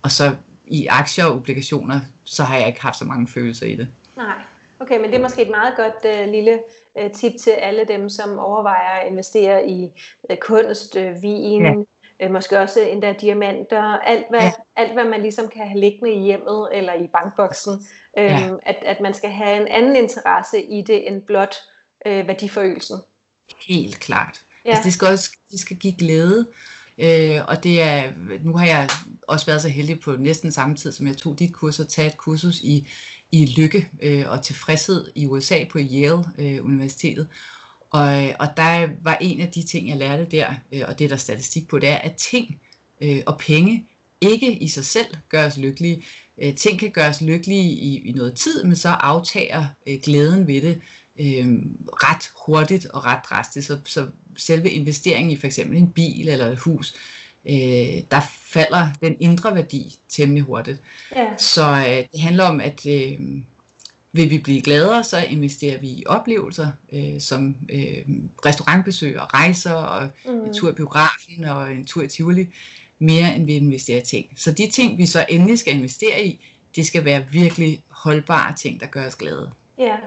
og 0.01 0.11
så 0.11 0.35
i 0.67 0.87
aktier 0.87 1.25
og 1.25 1.35
obligationer, 1.35 1.99
så 2.23 2.43
har 2.43 2.57
jeg 2.57 2.67
ikke 2.67 2.81
haft 2.81 2.97
så 2.97 3.05
mange 3.05 3.27
følelser 3.27 3.65
i 3.65 3.75
det. 3.75 3.87
Nej. 4.17 4.35
Okay, 4.79 4.99
men 4.99 5.09
det 5.09 5.15
er 5.15 5.21
måske 5.21 5.41
et 5.41 5.49
meget 5.49 5.73
godt 5.75 6.25
uh, 6.25 6.31
lille 6.31 6.59
uh, 7.01 7.11
tip 7.11 7.33
til 7.39 7.49
alle 7.51 7.85
dem, 7.87 8.09
som 8.09 8.39
overvejer 8.39 8.99
at 8.99 9.07
investere 9.07 9.69
i 9.69 9.91
uh, 10.29 10.37
kunst, 10.37 10.95
uh, 10.95 11.23
vin, 11.23 11.85
ja. 12.19 12.25
uh, 12.25 12.31
måske 12.31 12.59
også 12.59 12.79
endda 12.79 13.13
diamanter, 13.13 13.83
alt 13.83 14.25
hvad, 14.29 14.41
ja. 14.41 14.51
alt 14.75 14.93
hvad 14.93 15.05
man 15.05 15.21
ligesom 15.21 15.49
kan 15.49 15.67
have 15.67 15.79
liggende 15.79 16.13
i 16.13 16.19
hjemmet 16.19 16.69
eller 16.73 16.93
i 16.93 17.07
bankboksen, 17.07 17.73
uh, 17.73 18.23
ja. 18.23 18.49
at, 18.63 18.77
at 18.81 19.01
man 19.01 19.13
skal 19.13 19.29
have 19.29 19.61
en 19.61 19.67
anden 19.67 19.95
interesse 19.95 20.61
i 20.61 20.81
det 20.81 21.07
end 21.07 21.21
blot 21.21 21.55
uh, 22.09 22.27
værdiforøgelsen. 22.27 22.97
Helt 23.67 23.99
klart. 23.99 24.41
Ja. 24.65 24.69
Altså, 24.69 24.83
det 24.83 24.93
skal 24.93 25.07
også 25.07 25.37
det 25.51 25.59
skal 25.59 25.77
give 25.77 25.93
glæde, 25.97 26.47
Øh, 26.99 27.41
og 27.47 27.63
det 27.63 27.81
er, 27.81 28.11
nu 28.43 28.57
har 28.57 28.65
jeg 28.65 28.89
også 29.27 29.45
været 29.45 29.61
så 29.61 29.69
heldig 29.69 29.99
på 29.99 30.15
næsten 30.15 30.51
samme 30.51 30.75
tid, 30.75 30.91
som 30.91 31.07
jeg 31.07 31.17
tog 31.17 31.39
dit 31.39 31.53
kursus, 31.53 31.79
at 31.79 31.87
tage 31.87 32.07
et 32.07 32.17
kursus 32.17 32.61
i, 32.61 32.87
i 33.31 33.45
lykke 33.45 33.89
øh, 34.01 34.29
og 34.29 34.43
tilfredshed 34.43 35.11
i 35.15 35.27
USA 35.27 35.65
på 35.71 35.79
Yale 35.79 36.23
øh, 36.37 36.65
Universitetet. 36.65 37.27
Og, 37.89 38.25
øh, 38.25 38.35
og 38.39 38.47
der 38.57 38.87
var 39.03 39.17
en 39.21 39.41
af 39.41 39.49
de 39.49 39.63
ting, 39.63 39.89
jeg 39.89 39.97
lærte 39.97 40.25
der, 40.25 40.53
øh, 40.71 40.81
og 40.87 40.99
det 40.99 41.05
er 41.05 41.09
der 41.09 41.15
statistik 41.15 41.67
på, 41.67 41.79
det 41.79 41.89
er, 41.89 41.97
at 41.97 42.15
ting 42.15 42.61
øh, 43.01 43.21
og 43.25 43.37
penge 43.37 43.87
ikke 44.21 44.57
i 44.57 44.67
sig 44.67 44.85
selv 44.85 45.15
gør 45.29 45.45
os 45.45 45.57
lykkelige. 45.57 46.03
Øh, 46.37 46.55
ting 46.55 46.79
kan 46.79 46.91
gøre 46.91 47.09
os 47.09 47.21
lykkelige 47.21 47.71
i, 47.71 48.09
i 48.09 48.11
noget 48.11 48.35
tid, 48.35 48.63
men 48.63 48.75
så 48.75 48.89
aftager 48.89 49.65
øh, 49.87 49.99
glæden 50.03 50.47
ved 50.47 50.61
det 50.61 50.81
øh, 51.19 51.47
ret 51.87 52.31
hurtigt 52.45 52.85
og 52.85 53.05
ret 53.05 53.19
drastisk. 53.29 53.67
Så, 53.67 53.79
så 53.85 54.07
selve 54.37 54.69
investeringen 54.69 55.31
i 55.31 55.37
for 55.37 55.47
eksempel 55.47 55.77
en 55.77 55.91
bil 55.91 56.29
eller 56.29 56.45
et 56.45 56.59
hus, 56.59 56.93
øh, 57.45 58.03
der 58.11 58.21
falder 58.31 58.87
den 59.01 59.15
indre 59.19 59.55
værdi 59.55 59.95
temmelig 60.09 60.43
hurtigt. 60.43 60.81
Ja. 61.15 61.37
Så 61.37 61.71
øh, 61.71 62.05
det 62.11 62.21
handler 62.21 62.43
om, 62.43 62.61
at 62.61 62.85
øh, 62.85 63.19
vil 64.11 64.29
vi 64.29 64.37
blive 64.37 64.61
gladere, 64.61 65.03
så 65.03 65.17
investerer 65.17 65.79
vi 65.79 65.87
i 65.87 66.03
oplevelser, 66.07 66.71
øh, 66.93 67.19
som 67.19 67.55
øh, 67.69 68.05
restaurantbesøg 68.45 69.19
og 69.19 69.33
rejser 69.33 69.73
og 69.73 70.09
mm. 70.25 70.45
en 70.45 70.53
tur 70.53 70.69
i 70.69 70.73
biografen 70.73 71.43
og 71.43 71.71
en 71.71 71.85
tur 71.85 72.03
i 72.03 72.07
Tivoli, 72.07 72.47
mere 72.99 73.35
end 73.35 73.45
vi 73.45 73.53
investerer 73.55 74.01
i 74.01 74.05
ting. 74.05 74.31
Så 74.35 74.51
de 74.51 74.69
ting, 74.71 74.97
vi 74.97 75.05
så 75.05 75.25
endelig 75.29 75.59
skal 75.59 75.75
investere 75.75 76.25
i, 76.25 76.45
det 76.75 76.85
skal 76.85 77.05
være 77.05 77.25
virkelig 77.31 77.83
holdbare 77.89 78.55
ting, 78.55 78.79
der 78.79 78.87
gør 78.87 79.07
os 79.07 79.15
glade. 79.15 79.51
Ja, 79.79 79.97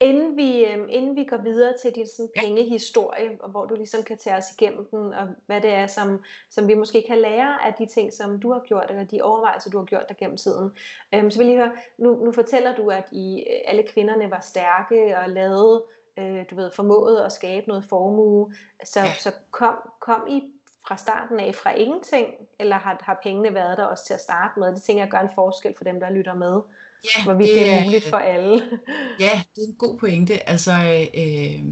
inden 0.00 0.36
vi, 0.36 0.64
øh, 0.64 0.86
inden 0.88 1.16
vi 1.16 1.24
går 1.24 1.36
videre 1.36 1.74
til 1.82 1.94
din 1.94 2.06
sådan, 2.06 2.30
pengehistorie, 2.36 3.36
og 3.40 3.50
hvor 3.50 3.64
du 3.64 3.74
ligesom 3.74 4.02
kan 4.02 4.18
tage 4.18 4.36
os 4.36 4.52
igennem 4.58 4.88
den, 4.90 5.12
og 5.12 5.28
hvad 5.46 5.60
det 5.60 5.72
er, 5.72 5.86
som, 5.86 6.24
som 6.50 6.68
vi 6.68 6.74
måske 6.74 7.04
kan 7.06 7.18
lære 7.18 7.66
af 7.66 7.74
de 7.78 7.86
ting, 7.86 8.12
som 8.12 8.40
du 8.40 8.52
har 8.52 8.60
gjort, 8.66 8.86
eller 8.88 9.04
de 9.04 9.22
overvejelser, 9.22 9.70
du 9.70 9.78
har 9.78 9.84
gjort 9.84 10.08
der 10.08 10.14
gennem 10.14 10.36
tiden. 10.36 10.70
Øhm, 11.14 11.30
så 11.30 11.38
vil 11.38 11.46
jeg 11.46 11.56
høre, 11.56 11.76
nu, 11.98 12.24
nu 12.24 12.32
fortæller 12.32 12.76
du, 12.76 12.88
at 12.90 13.08
I, 13.12 13.38
øh, 13.38 13.60
alle 13.64 13.82
kvinderne 13.82 14.30
var 14.30 14.40
stærke 14.40 15.18
og 15.18 15.28
lavede, 15.28 15.84
øh, 16.18 16.44
du 16.50 16.54
ved, 16.56 16.72
formåede 16.72 17.24
at 17.24 17.32
skabe 17.32 17.68
noget 17.68 17.84
formue. 17.84 18.54
Så, 18.84 19.00
så 19.18 19.32
kom, 19.50 19.74
kom 20.00 20.26
I 20.30 20.52
fra 20.88 20.96
starten 20.96 21.40
af 21.40 21.54
fra 21.54 21.70
ingenting, 21.74 22.26
eller 22.60 22.78
har, 22.78 23.00
har 23.00 23.20
pengene 23.22 23.54
været 23.54 23.78
der 23.78 23.84
også 23.84 24.06
til 24.06 24.14
at 24.14 24.20
starte 24.20 24.60
med? 24.60 24.68
Det 24.68 24.82
tænker 24.82 25.02
jeg 25.02 25.10
gør 25.10 25.18
en 25.18 25.34
forskel 25.34 25.74
for 25.76 25.84
dem, 25.84 26.00
der 26.00 26.10
lytter 26.10 26.34
med. 26.34 26.60
Ja, 27.04 27.24
hvorvidt 27.24 27.48
det, 27.48 27.60
det 27.60 27.72
er 27.72 27.84
muligt 27.84 28.08
for 28.08 28.16
alle. 28.16 28.62
Ja, 29.20 29.42
det 29.56 29.62
er 29.62 29.68
en 29.68 29.74
god 29.78 29.98
pointe. 29.98 30.48
Altså, 30.48 30.72
øh, 31.14 31.64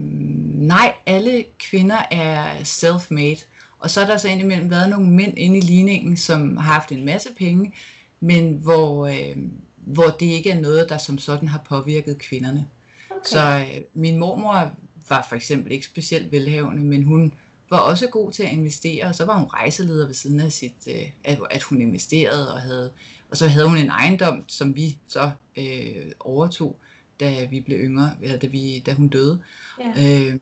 nej, 0.63 0.95
alle 1.07 1.45
kvinder 1.59 1.99
er 2.11 2.59
self-made. 2.59 3.47
Og 3.79 3.91
så 3.91 4.01
er 4.01 4.07
der 4.07 4.17
så 4.17 4.29
indimellem 4.29 4.71
været 4.71 4.91
nogle 4.91 5.11
mænd 5.11 5.39
inde 5.39 5.59
i 5.59 5.61
ligningen, 5.61 6.17
som 6.17 6.57
har 6.57 6.73
haft 6.73 6.93
en 6.93 7.05
masse 7.05 7.29
penge, 7.39 7.75
men 8.21 8.55
hvor, 8.55 9.07
øh, 9.07 9.37
hvor 9.77 10.07
det 10.21 10.27
ikke 10.27 10.51
er 10.51 10.61
noget, 10.61 10.89
der 10.89 10.99
som 10.99 11.19
sådan 11.19 11.49
har 11.49 11.61
påvirket 11.69 12.19
kvinderne. 12.19 12.69
Okay. 13.11 13.21
Så 13.25 13.67
øh, 13.75 13.83
min 13.95 14.19
mormor 14.19 14.71
var 15.09 15.27
for 15.29 15.37
eksempel 15.37 15.73
ikke 15.73 15.87
specielt 15.87 16.33
velhavende, 16.33 16.85
men 16.85 17.03
hun 17.03 17.33
var 17.75 17.81
også 17.81 18.09
god 18.09 18.33
til 18.33 18.43
at 18.43 18.53
investere, 18.53 19.05
og 19.05 19.15
så 19.15 19.25
var 19.25 19.39
hun 19.39 19.49
rejseleder 19.49 20.07
ved 20.07 20.15
siden 20.15 20.41
af 20.41 20.53
sit, 20.53 20.89
øh, 20.89 21.11
at, 21.25 21.39
at 21.51 21.63
hun 21.63 21.81
investerede, 21.81 22.55
og, 22.55 22.61
havde, 22.61 22.93
og 23.31 23.37
så 23.37 23.49
havde 23.49 23.69
hun 23.69 23.79
en 23.79 23.89
ejendom, 23.89 24.45
som 24.49 24.77
vi 24.77 24.99
så 25.07 25.31
øh, 25.57 26.13
overtog, 26.21 26.77
da 27.21 27.45
vi 27.45 27.61
blev 27.61 27.79
yngre, 27.79 28.11
eller 28.23 28.39
da, 28.39 28.47
vi, 28.47 28.83
da 28.87 28.93
hun 28.93 29.09
døde. 29.09 29.43
Ja. 29.81 29.89
Øh, 29.89 30.39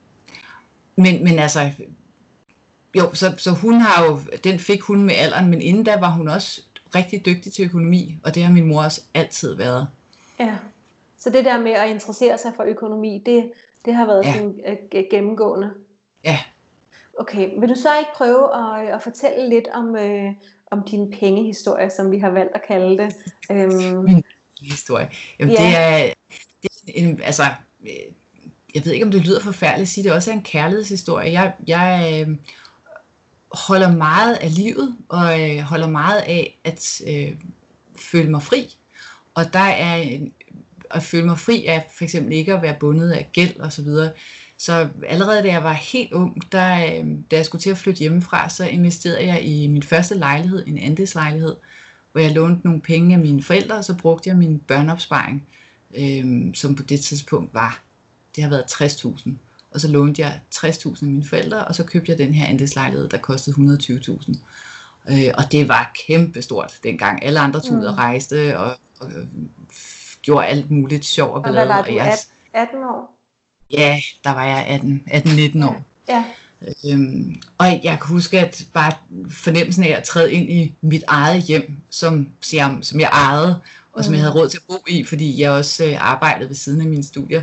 men, 0.97 1.25
men 1.25 1.39
altså, 1.39 1.71
jo, 2.97 3.15
så, 3.15 3.35
så 3.37 3.51
hun 3.51 3.75
har 3.75 4.05
jo, 4.05 4.21
den 4.45 4.59
fik 4.59 4.81
hun 4.81 5.03
med 5.03 5.15
alderen, 5.15 5.51
men 5.51 5.61
inden 5.61 5.85
da 5.85 5.97
var 6.01 6.11
hun 6.11 6.29
også 6.29 6.62
rigtig 6.95 7.27
dygtig 7.27 7.53
til 7.53 7.65
økonomi, 7.65 8.19
og 8.25 8.35
det 8.35 8.43
har 8.43 8.53
min 8.53 8.67
mor 8.67 8.83
også 8.83 9.03
altid 9.15 9.55
været. 9.55 9.89
Ja, 10.41 10.57
så 11.19 11.31
det 11.31 11.45
der 11.45 11.61
med 11.61 11.73
at 11.73 11.91
interessere 11.91 12.39
sig 12.39 12.53
for 12.57 12.62
økonomi, 12.62 13.23
det, 13.27 13.53
det 13.85 13.95
har 13.95 14.07
været 14.07 14.25
ja. 14.25 14.33
sådan 14.33 14.49
uh, 14.49 15.03
gennemgående. 15.11 15.71
Ja, 16.25 16.39
Okay, 17.23 17.50
vil 17.61 17.69
du 17.69 17.75
så 17.75 17.88
ikke 17.99 18.11
prøve 18.14 18.49
at, 18.55 18.95
at 18.95 19.02
fortælle 19.02 19.49
lidt 19.49 19.69
om, 19.69 19.97
øh, 19.97 20.31
om 20.71 20.83
din 20.91 21.11
pengehistorie, 21.21 21.91
som 21.91 22.11
vi 22.11 22.19
har 22.19 22.31
valgt 22.31 22.55
at 22.55 22.62
kalde 22.69 23.02
det? 23.02 23.14
Øhm, 23.50 24.02
Min 24.02 24.25
historie? 24.61 25.11
Jamen 25.38 25.55
ja. 25.55 25.62
det 25.62 25.76
er, 25.76 26.12
det 26.62 26.71
er 26.88 26.93
en, 26.95 27.23
altså, 27.23 27.43
øh, 27.83 27.88
jeg 28.75 28.85
ved 28.85 28.93
ikke 28.93 29.05
om 29.05 29.11
det 29.11 29.26
lyder 29.26 29.41
forfærdeligt 29.41 29.87
at 29.87 29.88
sige, 29.88 30.05
det 30.05 30.12
også 30.12 30.31
er 30.31 30.35
en 30.35 30.43
kærlighedshistorie. 30.43 31.33
Jeg, 31.33 31.55
jeg 31.67 32.25
øh, 32.29 32.37
holder 33.52 33.93
meget 33.93 34.35
af 34.35 34.55
livet, 34.55 34.97
og 35.09 35.41
øh, 35.41 35.61
holder 35.61 35.88
meget 35.88 36.21
af 36.21 36.59
at 36.64 37.02
øh, 37.09 37.37
føle 37.97 38.31
mig 38.31 38.43
fri. 38.43 38.76
Og 39.35 39.52
der 39.52 39.59
er 39.59 39.97
en, 39.97 40.35
at 40.91 41.02
føle 41.02 41.26
mig 41.26 41.38
fri 41.38 41.67
af 41.67 41.91
for 41.91 42.05
eksempel 42.05 42.33
ikke 42.33 42.55
at 42.55 42.62
være 42.62 42.76
bundet 42.81 43.11
af 43.11 43.29
gæld 43.33 43.57
og 43.57 43.73
så 44.62 44.88
allerede 45.07 45.42
da 45.42 45.49
jeg 45.49 45.64
var 45.64 45.73
helt 45.73 46.12
ung, 46.12 46.52
der, 46.52 46.85
øh, 46.85 47.07
da 47.31 47.37
jeg 47.37 47.45
skulle 47.45 47.62
til 47.62 47.71
at 47.71 47.78
flytte 47.78 47.99
hjemmefra, 47.99 48.49
så 48.49 48.64
investerede 48.64 49.26
jeg 49.26 49.42
i 49.45 49.66
min 49.66 49.83
første 49.83 50.14
lejlighed, 50.14 50.66
en 50.66 50.78
andelslejlighed, 50.78 51.57
hvor 52.12 52.21
jeg 52.21 52.31
lånte 52.31 52.66
nogle 52.66 52.81
penge 52.81 53.14
af 53.14 53.21
mine 53.21 53.42
forældre, 53.42 53.76
og 53.76 53.85
så 53.85 53.97
brugte 53.97 54.28
jeg 54.28 54.37
min 54.37 54.59
børneopsparing, 54.59 55.47
øh, 55.99 56.54
som 56.54 56.75
på 56.75 56.83
det 56.83 57.00
tidspunkt 57.00 57.54
var, 57.54 57.83
det 58.37 58.45
har 58.45 58.50
været 58.50 58.64
60.000. 58.64 59.31
Og 59.71 59.81
så 59.81 59.88
lånte 59.88 60.23
jeg 60.23 60.40
60.000 60.54 61.02
af 61.02 61.09
mine 61.09 61.25
forældre, 61.25 61.64
og 61.64 61.75
så 61.75 61.85
købte 61.85 62.11
jeg 62.11 62.19
den 62.19 62.35
her 62.35 62.47
andelslejlighed, 62.47 63.09
der 63.09 63.19
kostede 63.19 63.57
120.000. 63.57 64.38
Øh, 65.09 65.35
og 65.35 65.52
det 65.52 65.69
var 65.69 65.92
kæmpestort 66.07 66.78
dengang. 66.83 67.25
Alle 67.25 67.40
andre 67.40 67.61
tog 67.61 67.78
ud 67.78 67.85
og 67.85 67.92
mm. 67.92 67.99
rejste 67.99 68.59
og, 68.59 68.76
og 69.00 69.11
gjorde 70.23 70.47
alt 70.47 70.71
muligt 70.71 71.04
sjov 71.04 71.35
og 71.35 71.42
ballade. 71.42 71.62
Og 71.62 71.66
hvad 71.66 71.76
var 71.76 71.83
du, 71.83 71.95
jeg, 71.95 72.19
18 72.52 72.85
år? 72.85 73.12
Ja, 73.73 74.00
der 74.25 74.31
var 74.31 74.45
jeg 74.45 74.81
18-19 75.11 75.67
år. 75.67 75.85
Ja. 76.09 76.25
Øhm, 76.91 77.35
og 77.59 77.67
jeg 77.67 77.81
kan 77.83 78.09
huske, 78.09 78.41
at 78.41 78.67
bare 78.73 78.93
fornemmelsen 79.31 79.85
af 79.85 79.88
at 79.88 80.05
træde 80.05 80.33
ind 80.33 80.50
i 80.50 80.75
mit 80.83 81.05
eget 81.09 81.43
hjem, 81.43 81.76
som, 81.91 82.29
som 82.83 83.00
jeg 83.00 83.11
ejede, 83.12 83.61
og 83.93 84.05
som 84.05 84.14
jeg 84.14 84.19
mm. 84.19 84.23
havde 84.23 84.35
råd 84.35 84.49
til 84.49 84.59
at 84.59 84.62
bo 84.69 84.85
i, 84.88 85.05
fordi 85.05 85.41
jeg 85.41 85.50
også 85.50 85.85
øh, 85.85 86.11
arbejdede 86.12 86.49
ved 86.49 86.57
siden 86.57 86.81
af 86.81 86.87
mine 86.87 87.05
studier, 87.05 87.43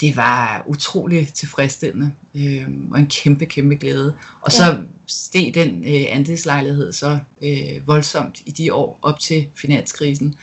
det 0.00 0.16
var 0.16 0.64
utrolig 0.66 1.32
tilfredsstillende 1.34 2.12
øh, 2.34 2.68
og 2.90 2.98
en 2.98 3.06
kæmpe, 3.06 3.46
kæmpe 3.46 3.76
glæde. 3.76 4.16
Og 4.40 4.52
så 4.52 4.78
steg 5.06 5.54
den 5.54 5.84
øh, 5.84 6.04
andelslejlighed 6.08 6.92
så 6.92 7.18
øh, 7.42 7.86
voldsomt 7.86 8.42
i 8.46 8.50
de 8.50 8.74
år 8.74 8.98
op 9.02 9.20
til 9.20 9.48
finanskrisen. 9.54 10.34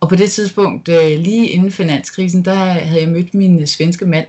Og 0.00 0.08
på 0.08 0.16
det 0.16 0.30
tidspunkt, 0.30 0.88
øh, 0.88 1.18
lige 1.18 1.48
inden 1.48 1.72
finanskrisen, 1.72 2.44
der 2.44 2.54
havde 2.54 3.00
jeg 3.00 3.08
mødt 3.08 3.34
min 3.34 3.66
svenske 3.66 4.06
mand, 4.06 4.26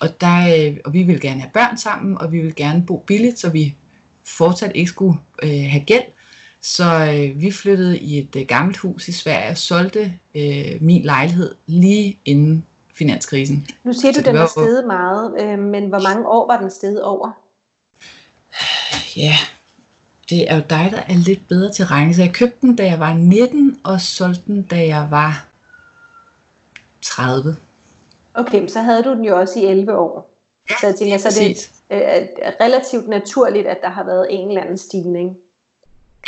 og, 0.00 0.20
der, 0.20 0.68
øh, 0.68 0.76
og 0.84 0.92
vi 0.92 1.02
ville 1.02 1.20
gerne 1.20 1.40
have 1.40 1.50
børn 1.52 1.76
sammen, 1.76 2.18
og 2.18 2.32
vi 2.32 2.38
ville 2.38 2.52
gerne 2.52 2.84
bo 2.86 3.04
billigt, 3.06 3.38
så 3.38 3.50
vi 3.50 3.76
fortsat 4.24 4.72
ikke 4.74 4.90
skulle 4.90 5.18
øh, 5.42 5.64
have 5.68 5.84
gæld. 5.84 6.02
Så 6.60 6.84
øh, 6.84 7.40
vi 7.40 7.52
flyttede 7.52 7.98
i 7.98 8.18
et 8.18 8.36
øh, 8.36 8.46
gammelt 8.46 8.76
hus 8.76 9.08
i 9.08 9.12
Sverige 9.12 9.50
og 9.50 9.58
solgte 9.58 10.18
øh, 10.34 10.78
min 10.80 11.02
lejlighed 11.02 11.54
lige 11.66 12.18
inden 12.24 12.66
finanskrisen. 12.94 13.66
Nu 13.84 13.92
siger 13.92 14.12
du, 14.12 14.20
den 14.20 14.34
var 14.34 14.46
steget 14.46 14.86
meget, 14.86 15.34
øh, 15.40 15.58
men 15.58 15.88
hvor 15.88 16.02
mange 16.02 16.28
år 16.28 16.46
var 16.46 16.60
den 16.60 16.70
steget 16.70 17.02
over? 17.02 17.30
Ja, 19.16 19.34
det 20.30 20.50
er 20.50 20.56
jo 20.56 20.62
dig, 20.70 20.88
der 20.90 20.98
er 20.98 21.24
lidt 21.26 21.48
bedre 21.48 21.72
til 21.72 21.84
regning. 21.84 22.14
Så 22.14 22.22
jeg 22.22 22.32
købte 22.32 22.58
den, 22.60 22.76
da 22.76 22.86
jeg 22.86 23.00
var 23.00 23.14
19, 23.14 23.80
og 23.84 24.00
solgte 24.00 24.42
den, 24.46 24.62
da 24.62 24.86
jeg 24.86 25.06
var 25.10 25.46
30. 27.02 27.56
Okay, 28.34 28.68
så 28.68 28.80
havde 28.80 29.02
du 29.02 29.10
den 29.14 29.24
jo 29.24 29.40
også 29.40 29.58
i 29.58 29.64
11 29.64 29.98
år. 29.98 30.34
Ja, 30.70 30.74
så 30.80 30.86
jeg 30.86 30.96
tænker, 30.96 31.18
så 31.18 31.40
det 31.40 31.70
er 31.90 32.20
øh, 32.20 32.26
relativt 32.60 33.08
naturligt, 33.08 33.66
at 33.66 33.78
der 33.82 33.90
har 33.90 34.04
været 34.04 34.26
en 34.30 34.48
eller 34.48 34.60
anden 34.60 34.78
stigning. 34.78 35.36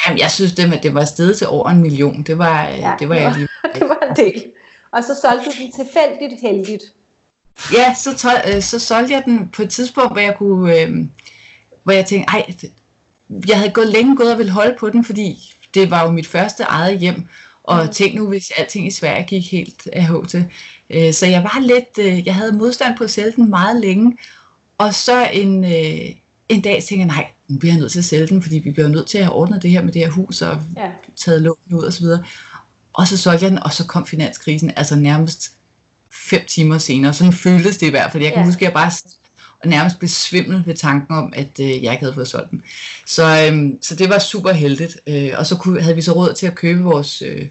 Jamen, 0.07 0.19
jeg 0.19 0.31
synes, 0.31 0.53
det, 0.53 0.73
at 0.73 0.83
det 0.83 0.95
var 0.95 1.05
stedet 1.05 1.39
til 1.39 1.47
over 1.47 1.69
en 1.69 1.83
million. 1.83 2.23
Det 2.23 2.39
var, 2.39 2.69
ja, 2.69 2.95
det 2.99 3.09
var 3.09 3.15
jeg 3.15 3.35
lige... 3.37 3.49
det 3.75 3.89
var 3.89 3.99
en 4.11 4.17
del. 4.17 4.53
Og 4.93 5.05
så 5.05 5.15
solgte 5.23 5.45
du 5.45 5.51
den 5.63 5.73
tilfældigt 5.73 6.41
heldigt. 6.41 6.95
Ja, 7.73 7.95
så, 7.95 8.17
tøj, 8.17 8.55
øh, 8.55 8.63
så 8.63 8.79
solgte 8.79 9.15
jeg 9.15 9.23
den 9.25 9.49
på 9.49 9.63
et 9.63 9.71
tidspunkt, 9.71 10.13
hvor 10.13 10.21
jeg 10.21 10.35
kunne, 10.39 10.81
øh, 10.81 10.91
hvor 11.83 11.93
jeg 11.93 12.07
tænkte, 12.07 12.31
ej, 12.33 12.47
jeg 13.49 13.59
havde 13.59 13.71
gået 13.71 13.89
længe 13.89 14.17
gået 14.17 14.33
og 14.33 14.39
ville 14.39 14.53
holde 14.53 14.77
på 14.81 14.91
den, 14.91 15.05
fordi 15.05 15.55
det 15.75 15.91
var 15.91 16.05
jo 16.05 16.11
mit 16.11 16.27
første 16.27 16.63
eget 16.63 16.99
hjem, 16.99 17.25
og 17.65 17.85
mm. 17.85 17.93
tænk 17.93 18.15
nu, 18.15 18.29
hvis 18.29 18.51
alting 18.57 18.87
i 18.87 18.91
Sverige 18.91 19.25
gik 19.25 19.51
helt 19.51 19.89
af 19.93 20.09
til. 20.29 20.45
Øh, 20.91 21.13
så 21.13 21.27
jeg 21.27 21.43
var 21.43 21.61
lidt, 21.61 21.99
øh, 21.99 22.27
jeg 22.27 22.35
havde 22.35 22.53
modstand 22.53 22.97
på 22.97 23.05
at 23.05 23.11
sælge 23.11 23.33
den 23.37 23.51
meget 23.51 23.81
længe, 23.81 24.17
og 24.79 24.95
så 24.95 25.29
en, 25.33 25.65
øh, 25.65 26.11
en 26.49 26.61
dag 26.61 26.83
tænkte 26.83 26.99
jeg, 26.99 27.07
nej, 27.07 27.27
nu 27.49 27.59
bliver 27.59 27.73
jeg 27.73 27.81
nødt 27.81 27.93
til 27.93 27.99
at 27.99 28.05
sælge 28.05 28.27
den, 28.27 28.43
fordi 28.43 28.59
vi 28.59 28.71
bliver 28.71 28.89
nødt 28.89 29.07
til 29.07 29.19
at 29.19 29.25
have 29.25 29.35
ordnet 29.35 29.63
det 29.63 29.71
her 29.71 29.83
med 29.83 29.93
det 29.93 30.03
her 30.03 30.11
hus, 30.11 30.43
og 30.43 30.63
ja. 30.77 30.91
taget 31.17 31.43
lån 31.43 31.57
ud 31.73 31.83
og 31.83 31.93
så 31.93 32.01
videre. 32.01 32.25
Og 32.93 33.07
så 33.07 33.17
solgte 33.17 33.45
jeg 33.45 33.51
den, 33.51 33.63
og 33.63 33.73
så 33.73 33.87
kom 33.87 34.07
finanskrisen, 34.07 34.73
altså 34.77 34.97
nærmest 34.97 35.53
fem 36.13 36.41
timer 36.47 36.79
senere. 36.79 37.15
Sådan 37.15 37.33
føltes 37.33 37.79
det 37.79 37.87
i 37.87 37.91
hvert 37.91 38.13
fald. 38.13 38.23
Jeg 38.23 38.33
kan 38.33 38.41
ja. 38.41 38.47
huske, 38.47 38.61
at 38.61 38.65
jeg 38.65 38.73
bare 38.73 38.91
og 39.63 39.69
nærmest 39.69 39.99
blev 39.99 40.09
svimmel 40.09 40.63
ved 40.67 40.75
tanken 40.75 41.17
om, 41.17 41.33
at 41.37 41.61
øh, 41.61 41.69
jeg 41.69 41.93
ikke 41.93 42.01
havde 42.01 42.15
fået 42.15 42.29
solgt 42.29 42.51
den. 42.51 42.63
Så, 43.07 43.51
øh, 43.53 43.73
så 43.83 43.95
det 43.95 44.09
var 44.09 44.19
super 44.19 44.53
heldigt. 44.53 45.01
Øh, 45.07 45.31
og 45.37 45.47
så 45.47 45.57
kunne, 45.57 45.83
havde 45.83 45.95
vi 45.95 46.03
så 46.03 46.13
råd 46.13 46.35
til 46.35 46.47
at 46.47 46.55
købe 46.55 46.83
vores, 46.83 47.23
øh, 47.23 47.47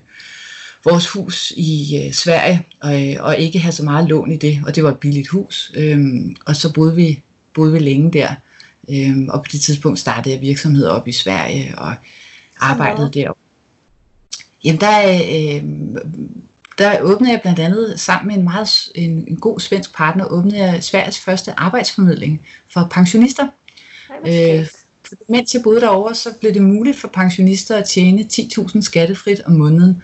vores 0.83 1.09
hus 1.09 1.53
i 1.57 2.01
øh, 2.05 2.13
Sverige, 2.13 2.65
og, 2.79 3.09
øh, 3.09 3.15
og 3.19 3.37
ikke 3.37 3.59
have 3.59 3.71
så 3.71 3.83
meget 3.83 4.09
lån 4.09 4.31
i 4.31 4.37
det. 4.37 4.61
Og 4.65 4.75
det 4.75 4.83
var 4.83 4.91
et 4.91 4.99
billigt 4.99 5.27
hus. 5.27 5.71
Øh, 5.75 5.99
og 6.45 6.55
så 6.55 6.73
boede 6.73 6.95
vi, 6.95 7.23
boede 7.53 7.73
vi 7.73 7.79
længe 7.79 8.11
der. 8.13 8.35
Øh, 8.89 9.17
og 9.29 9.43
på 9.43 9.49
det 9.51 9.61
tidspunkt 9.61 9.99
startede 9.99 10.35
jeg 10.35 10.41
virksomheder 10.41 10.89
op 10.89 11.07
i 11.07 11.11
Sverige, 11.11 11.73
og 11.77 11.93
arbejdede 12.59 13.11
der. 13.13 13.31
Jamen 14.63 14.81
der, 14.81 15.21
øh, 15.31 15.63
der 16.79 17.01
åbnede 17.01 17.31
jeg 17.31 17.41
blandt 17.41 17.59
andet 17.59 17.99
sammen 17.99 18.27
med 18.27 18.35
en 18.35 18.43
meget 18.43 18.69
en, 18.95 19.25
en 19.27 19.35
god 19.35 19.59
svensk 19.59 19.95
partner, 19.95 20.25
åbnede 20.25 20.57
jeg 20.57 20.83
Sveriges 20.83 21.19
første 21.19 21.59
arbejdsformidling 21.59 22.41
for 22.69 22.87
pensionister. 22.91 23.47
Øh, 24.27 24.67
mens 25.27 25.53
jeg 25.53 25.63
boede 25.63 25.81
derovre, 25.81 26.15
så 26.15 26.29
blev 26.39 26.53
det 26.53 26.61
muligt 26.61 26.99
for 26.99 27.07
pensionister 27.07 27.77
at 27.77 27.85
tjene 27.85 28.21
10.000 28.33 28.81
skattefrit 28.81 29.41
om 29.45 29.53
måneden. 29.53 30.03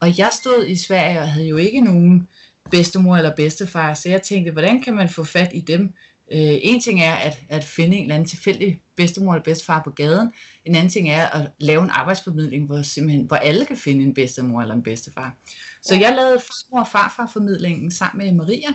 Og 0.00 0.18
jeg 0.18 0.30
stod 0.32 0.66
i 0.66 0.76
Sverige 0.76 1.20
og 1.20 1.28
havde 1.28 1.48
jo 1.48 1.56
ikke 1.56 1.80
nogen 1.80 2.28
bedstemor 2.70 3.16
eller 3.16 3.36
bedstefar, 3.36 3.94
så 3.94 4.08
jeg 4.08 4.22
tænkte, 4.22 4.52
hvordan 4.52 4.82
kan 4.82 4.94
man 4.94 5.08
få 5.08 5.24
fat 5.24 5.50
i 5.54 5.60
dem? 5.60 5.92
Øh, 6.32 6.58
en 6.62 6.80
ting 6.80 7.00
er 7.02 7.14
at, 7.14 7.42
at 7.48 7.64
finde 7.64 7.96
en 7.96 8.02
eller 8.02 8.14
anden 8.14 8.28
tilfældig 8.28 8.82
bedstemor 8.96 9.34
eller 9.34 9.44
bedstefar 9.44 9.82
på 9.82 9.90
gaden. 9.90 10.32
En 10.64 10.74
anden 10.74 10.90
ting 10.90 11.10
er 11.10 11.26
at 11.26 11.50
lave 11.58 11.82
en 11.82 11.90
arbejdsformidling, 11.90 12.66
hvor, 12.66 12.82
simpelthen, 12.82 13.26
hvor 13.26 13.36
alle 13.36 13.64
kan 13.64 13.76
finde 13.76 14.04
en 14.04 14.14
bedstemor 14.14 14.62
eller 14.62 14.74
en 14.74 14.82
bedstefar. 14.82 15.34
Så 15.82 15.94
jeg 15.94 16.14
lavede 16.16 16.40
farmor 16.40 16.80
og 16.80 16.88
farfarformidlingen 16.88 17.90
sammen 17.90 18.26
med 18.26 18.34
Maria, 18.34 18.68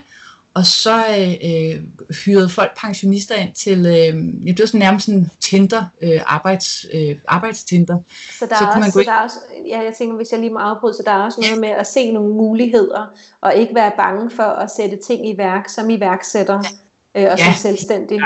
og 0.53 0.65
så 0.65 0.97
øh, 0.97 1.83
hyrede 2.25 2.49
folk 2.49 2.79
pensionister 2.81 3.35
ind 3.35 3.53
til, 3.53 3.85
øh, 3.85 4.13
det 4.47 4.59
var 4.59 4.65
sådan 4.65 4.79
nærmest 4.79 5.07
en 5.07 5.31
Tinder, 5.39 5.83
øh, 6.01 6.21
arbejds, 6.25 6.85
øh, 6.93 7.15
arbejdstinder. 7.27 7.99
Så 8.39 8.45
der, 8.45 8.55
så 8.55 8.63
er 8.63 8.67
også, 8.67 8.79
man 8.79 8.91
gå 8.91 8.99
så 8.99 9.05
der 9.05 9.11
er 9.11 9.23
også, 9.23 9.37
ja, 9.67 9.79
jeg 9.79 9.93
tænker, 9.97 10.15
hvis 10.15 10.31
jeg 10.31 10.39
lige 10.39 10.53
må 10.53 10.59
afbryde, 10.59 10.93
så 10.93 11.03
der 11.05 11.11
er 11.11 11.23
også 11.23 11.41
noget 11.41 11.61
med 11.61 11.69
at 11.69 11.87
se 11.87 12.11
nogle 12.11 12.33
muligheder, 12.33 13.13
og 13.41 13.55
ikke 13.55 13.75
være 13.75 13.91
bange 13.97 14.29
for 14.29 14.43
at 14.43 14.71
sætte 14.71 14.97
ting 15.07 15.29
i 15.29 15.37
værk 15.37 15.69
som 15.69 15.89
iværksætter. 15.89 16.53
Ja 16.63 16.69
øh, 17.15 17.23
og 17.31 17.37
ja, 17.37 17.45
som 17.45 17.53
selvstændig. 17.53 18.17
Ja. 18.17 18.25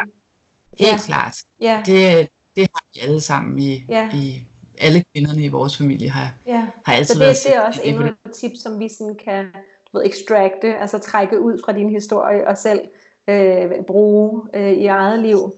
Helt 0.79 0.91
ja. 0.91 0.97
klart. 1.05 1.43
Ja. 1.61 1.81
Det, 1.85 2.29
det 2.55 2.67
har 2.75 2.83
vi 2.93 2.99
alle 2.99 3.21
sammen 3.21 3.59
i, 3.59 3.85
ja. 3.89 4.09
i 4.15 4.47
alle 4.77 5.03
kvinderne 5.13 5.43
i 5.43 5.47
vores 5.47 5.77
familie 5.77 6.09
har, 6.09 6.33
ja. 6.45 6.67
har 6.85 6.93
altid 6.93 7.05
Så 7.05 7.13
det, 7.13 7.19
været 7.19 7.37
det 7.45 7.55
er 7.55 7.61
også 7.61 7.81
endnu 7.83 8.05
et 8.05 8.15
tip, 8.39 8.51
som 8.63 8.79
vi 8.79 8.89
sådan 8.89 9.17
kan 9.25 9.45
du 9.91 9.97
ved, 9.97 10.05
extracte, 10.05 10.77
altså 10.77 10.97
trække 10.97 11.41
ud 11.41 11.61
fra 11.65 11.73
din 11.73 11.89
historie 11.89 12.47
og 12.47 12.57
selv 12.57 12.79
øh, 13.27 13.71
bruge 13.87 14.41
øh, 14.53 14.71
i 14.71 14.85
eget 14.85 15.19
liv. 15.19 15.53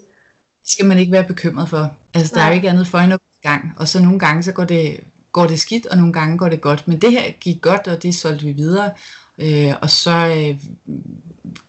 Det 0.62 0.72
skal 0.72 0.86
man 0.86 0.98
ikke 0.98 1.12
være 1.12 1.24
bekymret 1.24 1.70
for. 1.70 1.96
Altså, 2.14 2.36
der 2.36 2.42
Nej. 2.42 2.48
er 2.48 2.52
jo 2.52 2.56
ikke 2.56 2.70
andet 2.70 2.88
for 2.88 2.98
en 2.98 3.14
gang, 3.44 3.76
og 3.78 3.88
så 3.88 4.04
nogle 4.04 4.20
gange 4.20 4.44
så 4.44 4.52
går 4.52 4.64
det, 4.64 5.00
går 5.32 5.48
det 5.48 5.60
skidt, 5.60 5.86
og 5.86 5.98
nogle 5.98 6.14
gange 6.14 6.38
går 6.38 6.50
det 6.50 6.62
godt. 6.62 6.88
Men 6.88 7.02
det 7.02 7.12
her 7.12 7.32
gik 7.32 7.62
godt, 7.62 7.88
og 7.88 8.04
det 8.04 8.16
solgte 8.16 8.46
vi 8.46 8.52
videre. 8.52 8.92
Øh, 9.40 9.74
og 9.82 9.90
så 9.90 10.12
øh, 10.12 10.64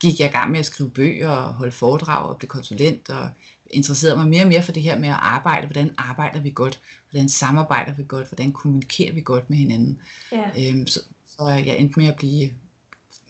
gik 0.00 0.20
jeg 0.20 0.28
i 0.28 0.32
gang 0.32 0.50
med 0.50 0.58
at 0.58 0.66
skrive 0.66 0.90
bøger 0.90 1.30
og 1.30 1.54
holde 1.54 1.72
foredrag 1.72 2.28
og 2.28 2.38
blive 2.38 2.48
konsulent 2.48 3.10
og 3.10 3.30
interesserede 3.70 4.16
mig 4.16 4.28
mere 4.28 4.42
og 4.42 4.48
mere 4.48 4.62
for 4.62 4.72
det 4.72 4.82
her 4.82 4.98
med 4.98 5.08
at 5.08 5.18
arbejde. 5.20 5.66
Hvordan 5.66 5.94
arbejder 5.98 6.40
vi 6.40 6.50
godt? 6.54 6.80
Hvordan 7.10 7.28
samarbejder 7.28 7.94
vi 7.94 8.04
godt? 8.08 8.28
Hvordan 8.28 8.52
kommunikerer 8.52 9.12
vi 9.12 9.20
godt 9.20 9.50
med 9.50 9.58
hinanden? 9.58 10.00
Ja. 10.32 10.50
Øhm, 10.58 10.86
så, 10.86 11.00
så 11.24 11.48
jeg 11.48 11.78
endte 11.78 12.00
med 12.00 12.08
at 12.08 12.16
blive 12.16 12.50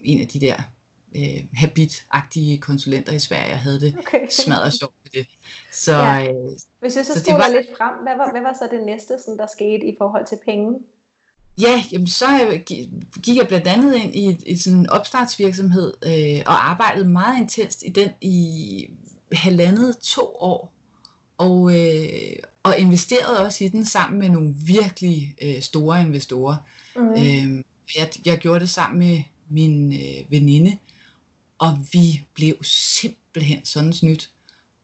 en 0.05 0.21
af 0.21 0.29
de 0.29 0.41
der 0.41 0.57
øh, 1.17 1.45
habitagtige 1.53 2.59
konsulenter 2.59 3.13
i 3.13 3.19
Sverige. 3.19 3.49
Jeg 3.49 3.59
havde 3.59 3.81
det 3.81 3.95
okay. 3.99 4.27
smadret 4.31 4.73
sjovt 4.73 4.95
med 5.03 5.11
det. 5.11 5.29
Så, 5.73 5.97
ja. 5.97 6.23
øh, 6.23 6.35
Hvis 6.81 6.97
jeg 6.97 7.07
så, 7.07 7.13
så 7.15 7.25
det 7.27 7.35
var... 7.35 7.49
lidt 7.49 7.67
frem, 7.79 7.95
hvad 8.03 8.17
var, 8.17 8.31
hvad 8.31 8.41
var 8.41 8.53
så 8.53 8.69
det 8.77 8.87
næste, 8.87 9.19
sådan, 9.19 9.39
der 9.39 9.47
skete 9.47 9.87
i 9.87 9.95
forhold 9.99 10.27
til 10.27 10.39
penge? 10.45 10.79
Ja, 11.61 11.85
jamen 11.93 12.07
så 12.07 12.61
gik 13.23 13.37
jeg 13.37 13.49
blandt 13.49 13.67
andet 13.67 13.97
ind 13.97 14.15
i, 14.15 14.37
i 14.47 14.57
sådan 14.57 14.79
en 14.79 14.91
opstartsvirksomhed 14.91 15.95
øh, 16.07 16.43
og 16.47 16.71
arbejdede 16.71 17.09
meget 17.09 17.41
intenst 17.41 17.83
i 17.87 17.89
den 17.89 18.11
i 18.21 18.91
halvandet 19.33 19.99
to 19.99 20.37
år. 20.41 20.75
og, 21.39 21.79
øh, 21.79 22.37
og 22.63 22.79
investerede 22.79 23.45
også 23.45 23.65
i 23.65 23.69
den 23.69 23.85
sammen 23.85 24.19
med 24.19 24.29
nogle 24.29 24.55
virkelig 24.67 25.37
øh, 25.43 25.63
store 25.63 26.01
investorer. 26.01 26.57
Mm. 26.97 27.11
Øh, 27.11 27.65
jeg, 27.97 28.11
jeg 28.27 28.39
gjorde 28.39 28.61
det 28.61 28.71
sammen 28.71 28.99
med 28.99 29.23
min 29.51 29.93
øh, 29.93 30.31
veninde, 30.31 30.79
og 31.59 31.79
vi 31.93 32.25
blev 32.35 32.65
simpelthen 32.65 33.65
sådan 33.65 33.93
snydt. 33.93 34.31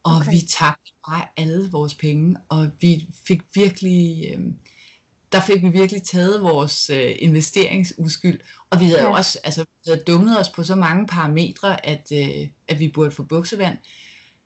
Og 0.02 0.16
okay. 0.16 0.32
vi 0.32 0.40
tabte 0.40 0.92
bare 1.08 1.26
alle 1.36 1.70
vores 1.70 1.94
penge, 1.94 2.36
og 2.48 2.70
vi 2.80 3.08
fik 3.12 3.40
virkelig... 3.54 4.28
Øh, 4.34 4.40
der 5.34 5.40
fik 5.40 5.62
vi 5.62 5.68
virkelig 5.68 6.02
taget 6.02 6.42
vores 6.42 6.90
øh, 6.90 7.16
investeringsuskyld, 7.18 8.40
og 8.70 8.80
vi 8.80 8.84
havde 8.84 9.02
ja. 9.02 9.16
også 9.16 9.40
altså, 9.44 9.60
vi 9.60 9.90
havde 9.90 10.04
dummet 10.04 10.40
os 10.40 10.48
på 10.48 10.62
så 10.62 10.74
mange 10.74 11.06
parametre, 11.06 11.86
at, 11.86 12.12
øh, 12.12 12.48
at 12.68 12.78
vi 12.78 12.88
burde 12.88 13.10
få 13.10 13.22
buksevand. 13.22 13.78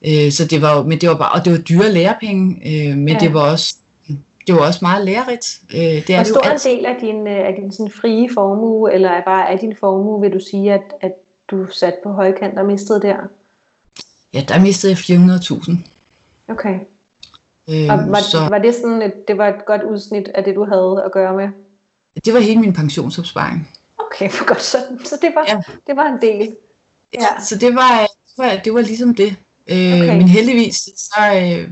Øh, 0.07 0.33
så 0.33 0.47
det 0.47 0.62
var, 0.62 0.83
men 0.83 1.00
det 1.00 1.09
var 1.09 1.14
bare, 1.14 1.33
og 1.33 1.45
det 1.45 1.52
var 1.52 1.59
dyre 1.59 1.92
lærepenge, 1.92 2.47
øh, 2.66 2.97
men 2.97 3.09
ja. 3.09 3.18
det 3.18 3.35
var 3.35 3.50
også 3.50 3.76
det 4.47 4.57
var 4.57 4.66
også 4.66 4.78
meget 4.83 5.04
lærerigt. 5.04 5.62
Øh, 5.75 5.80
det 5.80 6.11
er 6.11 6.16
Hvor 6.16 6.25
stor 6.25 6.71
en 6.71 6.76
del 6.76 6.87
af 6.87 6.97
din, 7.00 7.26
øh, 7.26 7.49
af 7.49 7.54
din 7.61 7.73
sådan 7.73 7.92
frie 7.92 8.30
formue, 8.35 8.92
eller 8.92 9.09
er 9.09 9.25
bare 9.25 9.50
af 9.50 9.59
din 9.59 9.76
formue, 9.80 10.21
vil 10.21 10.33
du 10.33 10.40
sige, 10.50 10.73
at, 10.73 10.83
at 11.00 11.12
du 11.50 11.66
sat 11.71 11.95
på 12.02 12.12
højkant 12.12 12.59
og 12.59 12.66
mistede 12.66 13.02
der? 13.02 13.16
Ja, 14.35 14.45
der 14.49 14.61
mistede 14.61 14.92
jeg 14.92 14.99
400.000. 14.99 15.76
Okay. 16.49 16.78
Øhm, 17.69 17.91
og 17.91 17.99
var, 18.13 18.21
så, 18.21 18.49
var 18.49 18.59
det 18.59 18.75
sådan, 18.75 19.03
at 19.03 19.13
det 19.29 19.39
var 19.39 19.49
et 19.49 19.67
godt 19.67 19.83
udsnit 19.83 20.29
af 20.29 20.45
det, 20.45 20.55
du 20.55 20.65
havde 20.65 21.03
at 21.05 21.13
gøre 21.13 21.37
med? 21.37 21.49
Det 22.25 22.35
var 22.35 22.41
hele 22.41 22.61
min 22.61 22.73
pensionsopsparing. 22.73 23.69
Okay, 23.99 24.31
for 24.31 24.45
godt 24.45 24.63
så. 24.63 24.79
Så 25.05 25.19
det 25.23 25.31
var, 25.35 25.45
ja. 25.49 25.61
det 25.87 25.97
var 25.97 26.07
en 26.07 26.21
del. 26.21 26.57
Ja. 27.15 27.21
ja. 27.21 27.45
Så 27.45 27.57
det 27.59 27.75
var, 27.75 28.01
det 28.01 28.45
var, 28.45 28.61
det 28.65 28.75
var 28.75 28.81
ligesom 28.81 29.15
det. 29.15 29.37
Øh, 29.69 29.93
okay. 29.93 30.17
Men 30.17 30.29
heldigvis, 30.29 30.77
så 30.97 31.21
øh, 31.37 31.69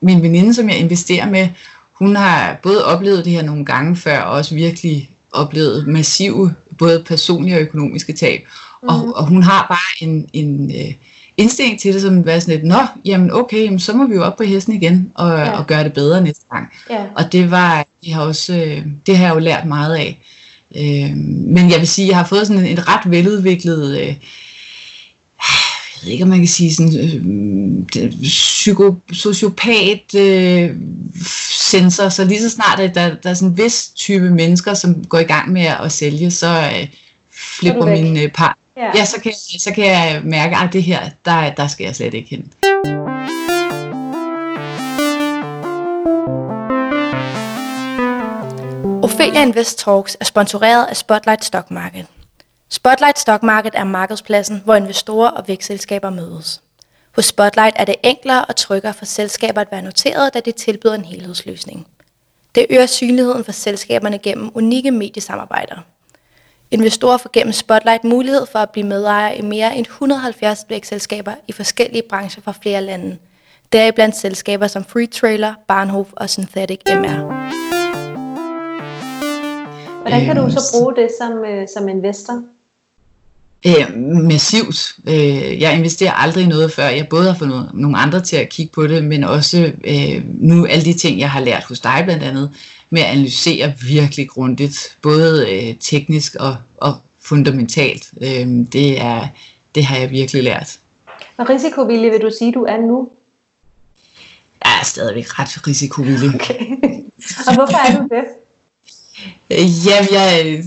min 0.00 0.22
veninde, 0.22 0.54
som 0.54 0.68
jeg 0.68 0.78
investerer 0.78 1.30
med, 1.30 1.48
hun 1.92 2.16
har 2.16 2.58
både 2.62 2.84
oplevet 2.84 3.24
det 3.24 3.32
her 3.32 3.42
nogle 3.42 3.64
gange 3.64 3.96
før, 3.96 4.20
og 4.20 4.32
også 4.32 4.54
virkelig 4.54 5.10
oplevet 5.32 5.86
massive, 5.86 6.54
både 6.78 7.04
personlige 7.06 7.56
og 7.56 7.60
økonomiske 7.60 8.12
tab. 8.12 8.40
Mm. 8.82 8.88
Og, 8.88 8.98
mhm. 8.98 9.12
og 9.12 9.26
hun 9.26 9.42
har 9.42 9.66
bare 9.68 10.08
en, 10.08 10.28
en 10.32 10.70
øh, 10.70 10.94
indstilling 11.36 11.80
til 11.80 11.94
det, 11.94 12.02
som 12.02 12.26
var 12.26 12.38
sådan 12.38 12.54
lidt, 12.54 12.66
nå, 12.66 12.80
jamen 13.04 13.32
okay, 13.32 13.64
jamen, 13.64 13.78
så 13.78 13.92
må 13.92 14.06
vi 14.06 14.14
jo 14.14 14.24
op 14.24 14.36
på 14.36 14.42
hesten 14.42 14.74
igen, 14.74 15.12
og, 15.14 15.38
ja. 15.38 15.58
og 15.58 15.66
gøre 15.66 15.84
det 15.84 15.92
bedre 15.92 16.22
næste 16.22 16.44
gang. 16.52 16.68
Ja. 16.90 17.04
Og 17.16 17.32
det 17.32 17.50
var, 17.50 17.86
det 18.04 18.12
har, 18.12 18.22
også, 18.22 18.54
øh, 18.54 18.86
det 19.06 19.16
har 19.16 19.26
jeg 19.26 19.34
jo 19.34 19.40
lært 19.40 19.66
meget 19.66 19.96
af. 19.96 20.22
Øh, 20.76 21.16
men 21.16 21.70
jeg 21.70 21.78
vil 21.78 21.88
sige, 21.88 22.08
jeg 22.08 22.16
har 22.16 22.26
fået 22.26 22.46
sådan 22.46 22.66
en, 22.66 22.88
ret 22.88 23.10
veludviklet 23.10 24.00
øh, 24.00 24.14
jeg 26.00 26.06
ved 26.06 26.12
ikke, 26.12 26.24
om 26.24 26.30
man 26.30 26.38
kan 26.38 26.48
sige 26.48 26.74
sådan, 26.74 26.96
øh, 27.98 28.12
psyko, 28.22 28.94
sociopat 29.12 30.14
øh, 30.14 30.70
sensor, 31.70 32.08
så 32.08 32.24
lige 32.24 32.40
så 32.40 32.50
snart 32.50 32.80
at 32.80 32.94
der, 32.94 33.14
der 33.22 33.30
er 33.30 33.34
sådan 33.34 33.48
en 33.48 33.56
vis 33.56 33.88
type 33.96 34.30
mennesker, 34.30 34.74
som 34.74 35.04
går 35.04 35.18
i 35.18 35.24
gang 35.24 35.52
med 35.52 35.62
at, 35.62 35.92
sælge, 35.92 36.30
så 36.30 36.70
øh, 36.76 36.88
flipper 37.32 37.86
min 37.86 38.16
øh, 38.16 38.28
par. 38.28 38.59
Ja. 38.80 38.90
ja, 38.94 39.04
så 39.04 39.20
kan, 39.20 39.32
så 39.58 39.72
kan 39.74 39.84
jeg 39.84 40.20
mærke, 40.24 40.56
at 40.56 40.72
det 40.72 40.82
her, 40.82 41.10
der, 41.24 41.54
der 41.54 41.66
skal 41.66 41.84
jeg 41.84 41.96
slet 41.96 42.14
ikke 42.14 42.30
hen. 42.30 42.52
Ophelia 49.02 49.42
Invest 49.42 49.78
Talks 49.78 50.16
er 50.20 50.24
sponsoreret 50.24 50.86
af 50.86 50.96
Spotlight 50.96 51.44
Stock 51.44 51.70
Market. 51.70 52.06
Spotlight 52.68 53.18
Stock 53.18 53.42
Market 53.42 53.74
er 53.74 53.84
markedspladsen, 53.84 54.62
hvor 54.64 54.74
investorer 54.74 55.30
og 55.30 55.48
vækstselskaber 55.48 56.10
mødes. 56.10 56.62
Hos 57.14 57.24
Spotlight 57.24 57.76
er 57.78 57.84
det 57.84 57.94
enklere 58.04 58.44
og 58.44 58.56
tryggere 58.56 58.94
for 58.94 59.04
selskaber 59.04 59.60
at 59.60 59.72
være 59.72 59.82
noteret, 59.82 60.34
da 60.34 60.40
det 60.40 60.54
tilbyder 60.54 60.94
en 60.94 61.04
helhedsløsning. 61.04 61.86
Det 62.54 62.66
øger 62.70 62.86
synligheden 62.86 63.44
for 63.44 63.52
selskaberne 63.52 64.18
gennem 64.18 64.50
unikke 64.54 64.90
mediesamarbejder. 64.90 65.76
Investorer 66.72 67.16
får 67.16 67.30
gennem 67.32 67.52
Spotlight 67.52 68.04
mulighed 68.04 68.46
for 68.52 68.58
at 68.58 68.70
blive 68.70 68.86
medejer 68.86 69.32
i 69.32 69.42
mere 69.42 69.76
end 69.76 69.86
170 69.86 70.66
vækstselskaber 70.68 71.32
i 71.48 71.52
forskellige 71.52 72.02
brancher 72.08 72.42
fra 72.42 72.52
flere 72.62 72.82
lande. 72.82 73.16
Deriblandt 73.72 74.16
selskaber 74.16 74.66
som 74.66 74.84
Free 74.84 75.06
Trailer, 75.06 75.54
Barnhof 75.68 76.08
og 76.12 76.30
Synthetic 76.30 76.80
MR. 76.86 77.50
Hvordan 80.00 80.24
kan 80.24 80.36
du 80.36 80.50
så 80.50 80.60
bruge 80.74 80.94
det 80.96 81.08
som, 81.20 81.44
øh, 81.44 81.68
som 81.76 81.88
investor? 81.88 82.42
Øh, 83.66 83.96
massivt. 84.22 84.96
Øh, 85.08 85.60
jeg 85.60 85.76
investerer 85.76 86.12
aldrig 86.12 86.44
i 86.44 86.48
noget 86.48 86.72
før. 86.72 86.88
Jeg 86.88 87.06
både 87.10 87.26
har 87.26 87.38
fået 87.38 87.70
nogle 87.74 87.98
andre 87.98 88.20
til 88.20 88.36
at 88.36 88.48
kigge 88.48 88.72
på 88.72 88.86
det, 88.86 89.04
men 89.04 89.24
også 89.24 89.72
øh, 89.84 90.24
nu 90.26 90.66
alle 90.66 90.84
de 90.84 90.92
ting, 90.92 91.20
jeg 91.20 91.30
har 91.30 91.40
lært 91.40 91.64
hos 91.64 91.80
dig 91.80 92.02
blandt 92.04 92.22
andet, 92.22 92.50
med 92.90 93.02
at 93.02 93.08
analysere 93.08 93.74
virkelig 93.88 94.28
grundigt, 94.28 94.98
både 95.02 95.50
øh, 95.50 95.74
teknisk 95.80 96.34
og, 96.34 96.56
og 96.76 96.94
fundamentalt. 97.20 98.10
Øh, 98.22 98.46
det, 98.72 99.00
er, 99.00 99.28
det 99.74 99.84
har 99.84 99.96
jeg 99.96 100.10
virkelig 100.10 100.42
lært. 100.42 100.80
Hvor 101.36 101.50
risikovillig 101.50 102.12
vil 102.12 102.20
du 102.20 102.30
sige, 102.38 102.52
du 102.52 102.64
er 102.64 102.76
nu? 102.76 103.08
Jeg 104.64 104.78
er 104.80 104.84
stadigvæk 104.84 105.38
ret 105.38 105.66
risikovillig. 105.66 106.34
Okay. 106.34 106.58
Og 107.48 107.54
hvorfor 107.54 107.88
er 107.88 107.98
du 107.98 108.08
det? 108.14 108.24
Ja, 109.86 110.06
jeg, 110.12 110.62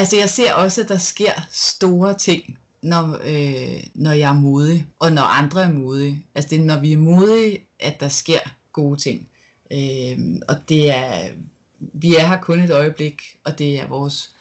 Altså 0.00 0.16
jeg 0.16 0.30
ser 0.30 0.54
også, 0.54 0.80
at 0.80 0.88
der 0.88 0.98
sker 0.98 1.32
store 1.50 2.18
ting, 2.18 2.58
når, 2.82 3.20
øh, 3.24 3.84
når 3.94 4.12
jeg 4.12 4.28
er 4.28 4.40
modig, 4.40 4.86
og 4.98 5.12
når 5.12 5.22
andre 5.22 5.62
er 5.62 5.72
modige. 5.72 6.26
Altså 6.34 6.50
det 6.50 6.60
er, 6.60 6.64
når 6.64 6.80
vi 6.80 6.92
er 6.92 6.98
modige, 6.98 7.66
at 7.80 8.00
der 8.00 8.08
sker 8.08 8.38
gode 8.72 8.96
ting. 8.96 9.29
Øh, 9.70 10.18
og 10.48 10.68
det 10.68 10.90
er, 10.96 11.34
vi 11.78 12.16
er 12.16 12.26
her 12.26 12.40
kun 12.40 12.60
et 12.60 12.70
øjeblik, 12.70 13.38
og 13.44 13.58
det 13.58 13.80
er 13.80 13.86
vores 13.86 14.34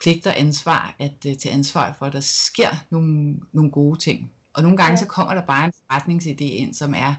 pligt 0.00 0.26
og 0.26 0.40
ansvar 0.40 0.96
at 0.98 1.12
uh, 1.26 1.32
tage 1.34 1.50
ansvar 1.50 1.92
for, 1.92 2.06
at 2.06 2.12
der 2.12 2.20
sker 2.20 2.68
nogle, 2.90 3.40
nogle 3.52 3.70
gode 3.70 3.98
ting. 3.98 4.32
Og 4.52 4.62
nogle 4.62 4.76
gange 4.76 4.96
så 4.96 5.06
kommer 5.06 5.34
der 5.34 5.46
bare 5.46 5.64
en 5.64 5.72
retningsidé 5.92 6.44
ind, 6.44 6.74
som 6.74 6.94
er 6.94 7.14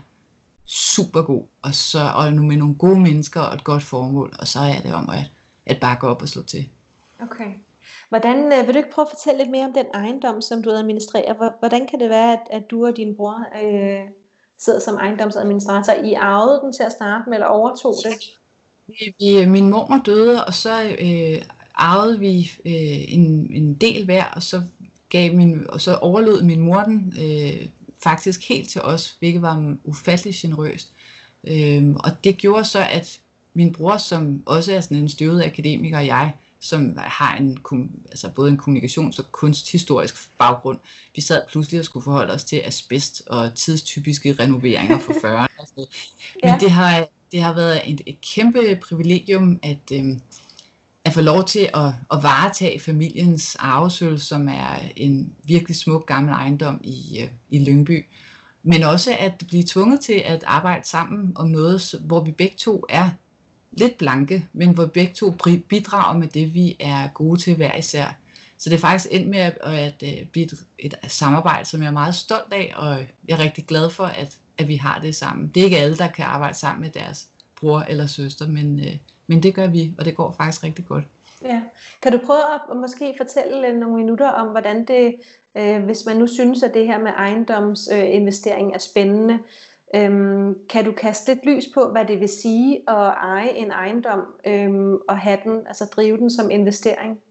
super 0.65 1.21
god, 1.21 1.43
og, 1.61 1.73
så, 1.73 2.11
og 2.15 2.33
med 2.33 2.57
nogle 2.57 2.75
gode 2.75 2.99
mennesker 2.99 3.41
og 3.41 3.55
et 3.55 3.63
godt 3.63 3.83
formål, 3.83 4.33
og 4.39 4.47
så 4.47 4.59
er 4.59 4.81
det 4.81 4.93
om 4.93 5.09
at, 5.09 5.31
at 5.65 5.79
bakke 5.81 6.07
op 6.07 6.21
og 6.21 6.29
slå 6.29 6.43
til. 6.43 6.69
Okay. 7.21 7.51
Hvordan, 8.09 8.53
øh, 8.53 8.67
vil 8.67 8.73
du 8.73 8.77
ikke 8.77 8.91
prøve 8.91 9.05
at 9.05 9.17
fortælle 9.17 9.37
lidt 9.37 9.51
mere 9.51 9.65
om 9.65 9.73
den 9.73 9.85
ejendom, 9.93 10.41
som 10.41 10.63
du 10.63 10.69
administrerer? 10.69 11.59
Hvordan 11.59 11.87
kan 11.87 11.99
det 11.99 12.09
være, 12.09 12.33
at, 12.33 12.41
at 12.51 12.63
du 12.71 12.85
og 12.85 12.97
din 12.97 13.15
bror 13.15 13.45
øh, 13.63 14.01
sidder 14.59 14.79
som 14.79 14.95
ejendomsadministrator? 14.95 15.93
I 15.93 16.13
arvede 16.13 16.59
den 16.63 16.73
til 16.73 16.83
at 16.83 16.91
starte 16.91 17.29
med, 17.29 17.33
eller 17.33 17.47
overtog 17.47 17.95
det? 18.03 18.13
Vi, 19.19 19.45
min 19.45 19.69
mor 19.69 20.01
døde, 20.05 20.45
og 20.45 20.53
så 20.53 20.95
øh, 20.99 21.41
arvede 21.75 22.19
vi 22.19 22.51
øh, 22.65 23.13
en, 23.13 23.53
en 23.53 23.73
del 23.73 24.05
hver, 24.05 24.25
og 24.25 24.43
så, 24.43 24.61
gav 25.09 25.35
min, 25.35 25.69
og 25.69 25.81
så 25.81 25.95
overlod 25.95 26.43
min 26.43 26.59
mor 26.59 26.81
den 26.81 27.13
øh, 27.21 27.67
faktisk 28.03 28.49
helt 28.49 28.69
til 28.69 28.81
os, 28.81 29.17
hvilket 29.19 29.41
var 29.41 29.77
ufattelig 29.83 30.33
generøst. 30.35 30.91
Øh, 31.43 31.89
og 31.89 32.11
det 32.23 32.37
gjorde 32.37 32.65
så, 32.65 32.79
at 32.91 33.21
min 33.53 33.71
bror, 33.71 33.97
som 33.97 34.43
også 34.45 34.73
er 34.73 34.81
sådan 34.81 34.97
en 34.97 35.09
støvet 35.09 35.43
akademiker, 35.43 35.97
og 35.97 36.05
jeg, 36.05 36.33
som 36.59 36.97
har 36.97 37.35
en, 37.35 37.57
altså 38.09 38.29
både 38.29 38.51
en 38.51 38.59
kommunikations- 38.59 39.19
og 39.19 39.31
kunsthistorisk 39.31 40.37
baggrund. 40.37 40.79
Vi 41.15 41.21
sad 41.21 41.41
pludselig 41.49 41.79
og 41.79 41.85
skulle 41.85 42.03
forholde 42.03 42.33
os 42.33 42.43
til 42.43 42.61
asbest 42.65 43.23
og 43.27 43.55
tidstypiske 43.55 44.33
renoveringer 44.33 44.99
fra 44.99 45.13
40'erne. 45.45 45.75
Men 45.75 45.85
ja. 46.43 46.57
det, 46.59 46.71
har, 46.71 47.07
det 47.31 47.41
har 47.41 47.53
været 47.53 47.81
et, 47.85 48.01
et 48.05 48.21
kæmpe 48.21 48.79
privilegium 48.87 49.59
at, 49.63 49.91
øhm, 49.93 50.21
at 51.05 51.13
få 51.13 51.21
lov 51.21 51.45
til 51.45 51.69
at, 51.73 51.87
at 52.11 52.23
varetage 52.23 52.79
familiens 52.79 53.55
arvesøl, 53.55 54.19
som 54.19 54.47
er 54.47 54.75
en 54.95 55.35
virkelig 55.43 55.75
smuk 55.75 56.07
gammel 56.07 56.33
ejendom 56.33 56.81
i, 56.83 57.19
øh, 57.23 57.29
i 57.49 57.65
Lyngby. 57.65 58.05
Men 58.63 58.83
også 58.83 59.15
at 59.19 59.43
blive 59.47 59.63
tvunget 59.67 59.99
til 59.99 60.21
at 60.25 60.43
arbejde 60.43 60.87
sammen 60.87 61.31
om 61.35 61.47
noget, 61.47 61.95
hvor 62.05 62.23
vi 62.23 62.31
begge 62.31 62.55
to 62.57 62.85
er 62.89 63.09
lidt 63.71 63.97
blanke, 63.97 64.47
men 64.53 64.73
hvor 64.73 64.85
begge 64.85 65.13
to 65.13 65.31
bidrager 65.69 66.17
med 66.17 66.27
det, 66.27 66.53
vi 66.53 66.77
er 66.79 67.07
gode 67.13 67.39
til 67.39 67.55
hver 67.55 67.75
især. 67.75 68.17
Så 68.57 68.69
det 68.69 68.75
er 68.75 68.79
faktisk 68.79 69.07
endt 69.11 69.29
med 69.29 69.39
at, 69.39 69.57
at, 69.61 70.03
at 70.03 70.29
blive 70.31 70.45
et, 70.45 70.65
et 70.77 70.95
samarbejde, 71.07 71.65
som 71.65 71.81
jeg 71.81 71.87
er 71.87 71.91
meget 71.91 72.15
stolt 72.15 72.53
af, 72.53 72.73
og 72.75 72.97
jeg 73.27 73.39
er 73.39 73.43
rigtig 73.43 73.65
glad 73.65 73.89
for, 73.89 74.03
at, 74.03 74.37
at 74.57 74.67
vi 74.67 74.75
har 74.75 74.99
det 74.99 75.15
sammen. 75.15 75.47
Det 75.47 75.61
er 75.61 75.65
ikke 75.65 75.77
alle, 75.77 75.97
der 75.97 76.07
kan 76.07 76.25
arbejde 76.25 76.57
sammen 76.57 76.81
med 76.81 76.89
deres 76.89 77.27
bror 77.59 77.79
eller 77.79 78.05
søster, 78.05 78.47
men, 78.47 78.79
øh, 78.79 78.97
men 79.27 79.43
det 79.43 79.55
gør 79.55 79.67
vi, 79.67 79.95
og 79.97 80.05
det 80.05 80.15
går 80.15 80.31
faktisk 80.31 80.63
rigtig 80.63 80.85
godt. 80.85 81.03
Ja. 81.43 81.61
Kan 82.01 82.11
du 82.11 82.19
prøve 82.25 82.39
at 82.53 82.77
måske 82.77 83.13
fortælle 83.17 83.67
øh, 83.67 83.75
nogle 83.75 83.95
minutter 83.95 84.29
om, 84.29 84.47
hvordan 84.47 84.85
det, 84.85 85.15
øh, 85.57 85.83
hvis 85.83 86.05
man 86.05 86.17
nu 86.17 86.27
synes, 86.27 86.63
at 86.63 86.73
det 86.73 86.87
her 86.87 86.99
med 86.99 87.11
ejendomsinvestering 87.17 88.67
øh, 88.67 88.75
er 88.75 88.79
spændende, 88.79 89.39
Øhm, 89.95 90.55
kan 90.69 90.85
du 90.85 90.91
kaste 90.91 91.33
lidt 91.33 91.45
lys 91.45 91.63
på, 91.73 91.89
hvad 91.91 92.05
det 92.05 92.19
vil 92.19 92.29
sige 92.29 92.75
at 92.89 93.13
eje 93.23 93.49
en 93.49 93.71
ejendom 93.71 94.19
øhm, 94.47 94.95
og 95.09 95.17
have 95.17 95.37
den, 95.43 95.67
altså 95.67 95.85
drive 95.85 96.17
den 96.17 96.29
som 96.29 96.51
investering? 96.51 97.21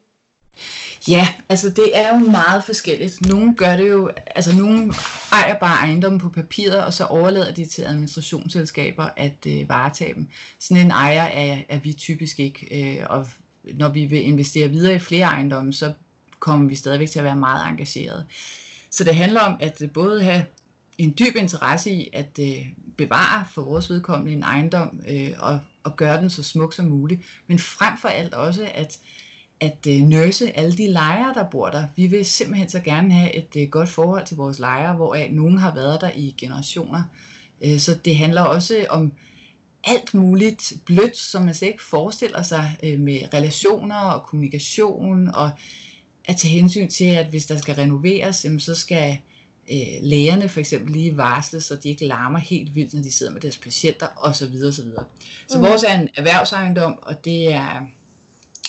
Ja, 1.09 1.29
altså 1.49 1.71
det 1.71 1.99
er 1.99 2.19
jo 2.19 2.31
meget 2.31 2.65
forskelligt. 2.65 3.27
Nogle 3.27 3.55
gør 3.55 3.77
det 3.77 3.89
jo, 3.89 4.11
altså 4.27 4.57
nogle 4.57 4.93
ejer 5.33 5.59
bare 5.59 5.77
ejendommen 5.77 6.21
på 6.21 6.29
papiret, 6.29 6.85
og 6.85 6.93
så 6.93 7.05
overlader 7.05 7.53
de 7.53 7.67
til 7.67 7.83
administrationsselskaber 7.83 9.09
at 9.17 9.47
øh, 9.47 9.69
varetage 9.69 10.15
dem. 10.15 10.29
Sådan 10.59 10.85
en 10.85 10.91
ejer 10.91 11.23
er, 11.23 11.63
er 11.69 11.79
vi 11.79 11.93
typisk 11.93 12.41
ikke, 12.41 12.99
øh, 12.99 13.07
og 13.11 13.27
når 13.65 13.89
vi 13.89 14.05
vil 14.07 14.23
investere 14.23 14.69
videre 14.69 14.95
i 14.95 14.99
flere 14.99 15.27
ejendomme, 15.27 15.73
så 15.73 15.93
kommer 16.39 16.69
vi 16.69 16.75
stadigvæk 16.75 17.11
til 17.11 17.19
at 17.19 17.25
være 17.25 17.37
meget 17.37 17.69
engageret. 17.69 18.27
Så 18.91 19.05
det 19.05 19.15
handler 19.15 19.41
om 19.41 19.57
at 19.61 19.83
både 19.95 20.23
have 20.23 20.47
en 20.99 21.15
dyb 21.19 21.37
interesse 21.37 21.93
i 21.93 22.11
at 22.13 22.39
øh, 22.41 22.67
bevare 22.97 23.47
for 23.51 23.63
vores 23.63 23.91
vedkommende 23.91 24.33
en 24.33 24.43
ejendom 24.43 25.01
øh, 25.09 25.31
og, 25.39 25.61
og 25.85 25.97
gøre 25.97 26.21
den 26.21 26.31
så 26.31 26.43
smuk 26.43 26.73
som 26.73 26.87
muligt, 26.87 27.21
men 27.47 27.59
frem 27.59 27.99
for 27.99 28.09
alt 28.09 28.35
også 28.35 28.71
at 28.75 29.01
at 29.61 29.87
øh, 29.89 30.01
nurse 30.03 30.57
alle 30.57 30.77
de 30.77 30.87
lejere, 30.87 31.35
der 31.35 31.51
bor 31.51 31.69
der. 31.69 31.87
Vi 31.97 32.07
vil 32.07 32.25
simpelthen 32.25 32.69
så 32.69 32.81
gerne 32.81 33.13
have 33.13 33.35
et 33.35 33.57
øh, 33.57 33.69
godt 33.69 33.89
forhold 33.89 34.27
til 34.27 34.37
vores 34.37 34.59
lejere, 34.59 34.97
hvor 34.97 35.15
øh, 35.15 35.31
nogen 35.31 35.59
har 35.59 35.75
været 35.75 36.01
der 36.01 36.11
i 36.15 36.35
generationer. 36.39 37.03
Øh, 37.61 37.79
så 37.79 37.95
det 38.05 38.17
handler 38.17 38.43
også 38.43 38.87
om 38.91 39.13
alt 39.85 40.15
muligt 40.15 40.73
blødt, 40.87 41.17
som 41.17 41.43
man 41.43 41.55
slet 41.55 41.69
ikke 41.69 41.83
forestiller 41.83 42.43
sig 42.43 42.77
øh, 42.83 43.01
med 43.01 43.35
relationer 43.35 43.97
og 43.97 44.23
kommunikation 44.23 45.29
og 45.29 45.51
at 46.25 46.37
tage 46.37 46.55
hensyn 46.55 46.89
til, 46.89 47.05
at 47.05 47.27
hvis 47.27 47.47
der 47.47 47.57
skal 47.57 47.75
renoveres, 47.75 48.45
jamen, 48.45 48.61
så 48.61 48.75
skal 48.75 49.19
øh, 49.73 50.03
lægerne 50.03 50.49
for 50.49 50.61
eksempel 50.61 50.93
lige 50.93 51.17
varsle, 51.17 51.61
så 51.61 51.77
de 51.77 51.89
ikke 51.89 52.07
larmer 52.07 52.39
helt 52.39 52.75
vildt, 52.75 52.95
når 52.95 53.03
de 53.03 53.13
sidder 53.13 53.33
med 53.33 53.41
deres 53.41 53.59
patienter 53.59 54.07
osv. 54.17 54.55
osv. 54.69 54.85
Så 55.49 55.59
mm. 55.59 55.65
vores 55.65 55.83
er 55.83 56.01
en 56.01 56.09
erhvervsejendom, 56.17 56.99
og 57.03 57.25
det 57.25 57.53
er 57.53 57.87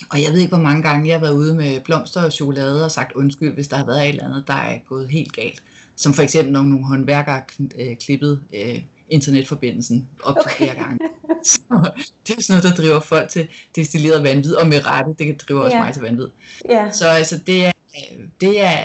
og 0.09 0.21
jeg 0.23 0.31
ved 0.31 0.39
ikke, 0.39 0.55
hvor 0.55 0.63
mange 0.63 0.83
gange 0.83 1.07
jeg 1.07 1.15
har 1.15 1.21
været 1.21 1.33
ude 1.33 1.55
med 1.55 1.79
blomster 1.79 2.23
og 2.23 2.31
chokolade 2.31 2.85
og 2.85 2.91
sagt 2.91 3.11
undskyld, 3.11 3.53
hvis 3.53 3.67
der 3.67 3.77
har 3.77 3.85
været 3.85 4.03
et 4.03 4.09
eller 4.09 4.25
andet, 4.25 4.43
der 4.47 4.53
er 4.53 4.79
gået 4.87 5.09
helt 5.09 5.33
galt. 5.33 5.63
Som 5.95 6.13
for 6.13 6.23
eksempel, 6.23 6.53
når 6.53 6.61
nogle 6.61 6.85
håndværkere 6.85 7.41
øh, 7.75 7.97
klippet 7.97 8.43
øh, 8.53 8.81
internetforbindelsen 9.09 10.07
op 10.23 10.37
okay. 10.37 10.55
flere 10.57 10.75
gange. 10.75 10.99
Så 11.43 11.91
det 12.27 12.37
er 12.37 12.41
sådan 12.41 12.61
noget, 12.61 12.77
der 12.77 12.83
driver 12.83 12.99
folk 12.99 13.29
til 13.29 13.47
destilleret 13.75 14.23
vanvid, 14.23 14.55
og 14.55 14.67
med 14.67 14.85
rette, 14.85 15.11
det 15.19 15.41
driver 15.41 15.61
også 15.61 15.75
yeah. 15.75 15.85
mig 15.85 15.93
til 15.93 16.01
vanvid. 16.01 16.27
Yeah. 16.71 16.93
Så 16.93 17.07
altså, 17.07 17.39
det 17.47 17.65
er, 17.65 17.71
det, 18.41 18.61
er, 18.61 18.77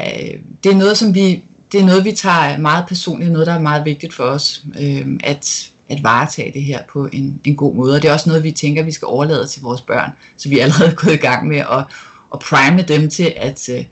det 0.65 0.73
er 0.73 0.77
noget, 0.77 0.99
som 0.99 1.15
vi, 1.15 1.45
det 1.75 1.83
er 1.83 1.87
noget, 1.87 2.05
vi 2.05 2.13
tager 2.13 2.59
meget 2.59 2.85
personligt, 2.89 3.33
noget, 3.33 3.47
der 3.47 3.55
er 3.55 3.61
meget 3.61 3.85
vigtigt 3.85 4.15
for 4.15 4.25
os, 4.25 4.65
øh, 4.81 5.07
at 5.25 5.71
at 5.89 6.03
varetage 6.03 6.53
det 6.53 6.63
her 6.63 6.83
på 6.89 7.07
en, 7.13 7.41
en 7.45 7.57
god 7.57 7.75
måde. 7.75 7.95
Og 7.95 8.03
det 8.03 8.09
er 8.09 8.13
også 8.13 8.29
noget, 8.29 8.45
vi 8.45 8.53
tænker, 8.53 8.83
vi 8.83 8.93
skal 8.93 9.07
overlade 9.07 9.47
til 9.47 9.63
vores 9.63 9.81
børn. 9.81 10.11
Så 10.37 10.49
vi 10.49 10.59
er 10.59 10.63
allerede 10.63 10.97
gået 11.05 11.13
i 11.13 11.17
gang 11.17 11.49
med 11.49 11.57
at, 11.57 11.85
at 12.35 12.39
prime 12.39 12.83
dem 12.83 13.11
til 13.11 13.33
at, 13.37 13.69
øh, 13.69 13.85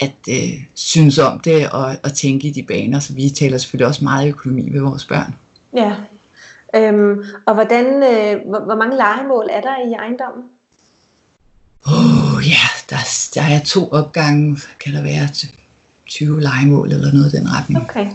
at 0.00 0.12
uh, 0.28 0.60
synes 0.74 1.18
om 1.18 1.40
det 1.40 1.70
og 1.70 1.90
at 1.90 2.12
tænke 2.12 2.48
i 2.48 2.50
de 2.50 2.62
baner. 2.62 2.98
Så 2.98 3.12
vi 3.12 3.28
taler 3.28 3.58
selvfølgelig 3.58 3.86
også 3.86 4.04
meget 4.04 4.28
økonomi 4.28 4.70
med 4.70 4.80
vores 4.80 5.04
børn. 5.04 5.34
Ja. 5.76 5.94
Øhm, 6.76 7.22
og 7.46 7.54
hvordan, 7.54 7.86
øh, 7.86 8.48
hvor, 8.48 8.64
hvor 8.64 8.76
mange 8.76 8.96
legemål 8.96 9.48
er 9.50 9.60
der 9.60 9.88
i 9.88 9.92
ejendommen? 9.92 10.44
Åh 11.86 12.34
oh, 12.34 12.48
ja, 12.48 12.66
der, 12.90 12.96
der 13.34 13.42
er 13.42 13.60
to 13.64 13.88
opgange, 13.88 14.58
kan 14.80 14.94
der 14.94 15.02
være 15.02 15.28
20 16.14 16.40
legemål 16.40 16.92
eller 16.92 17.12
noget 17.12 17.34
i 17.34 17.36
den 17.36 17.48
retning. 17.52 17.82
Okay. 17.82 18.06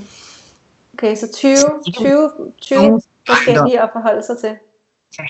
Okay, 0.94 1.16
så 1.16 1.28
20, 1.38 1.56
20, 1.94 2.32
20 2.62 3.02
forskellige 3.28 3.82
at 3.82 3.90
forholde 3.94 4.24
sig 4.26 4.36
til. 4.42 4.58
Ja. 5.20 5.26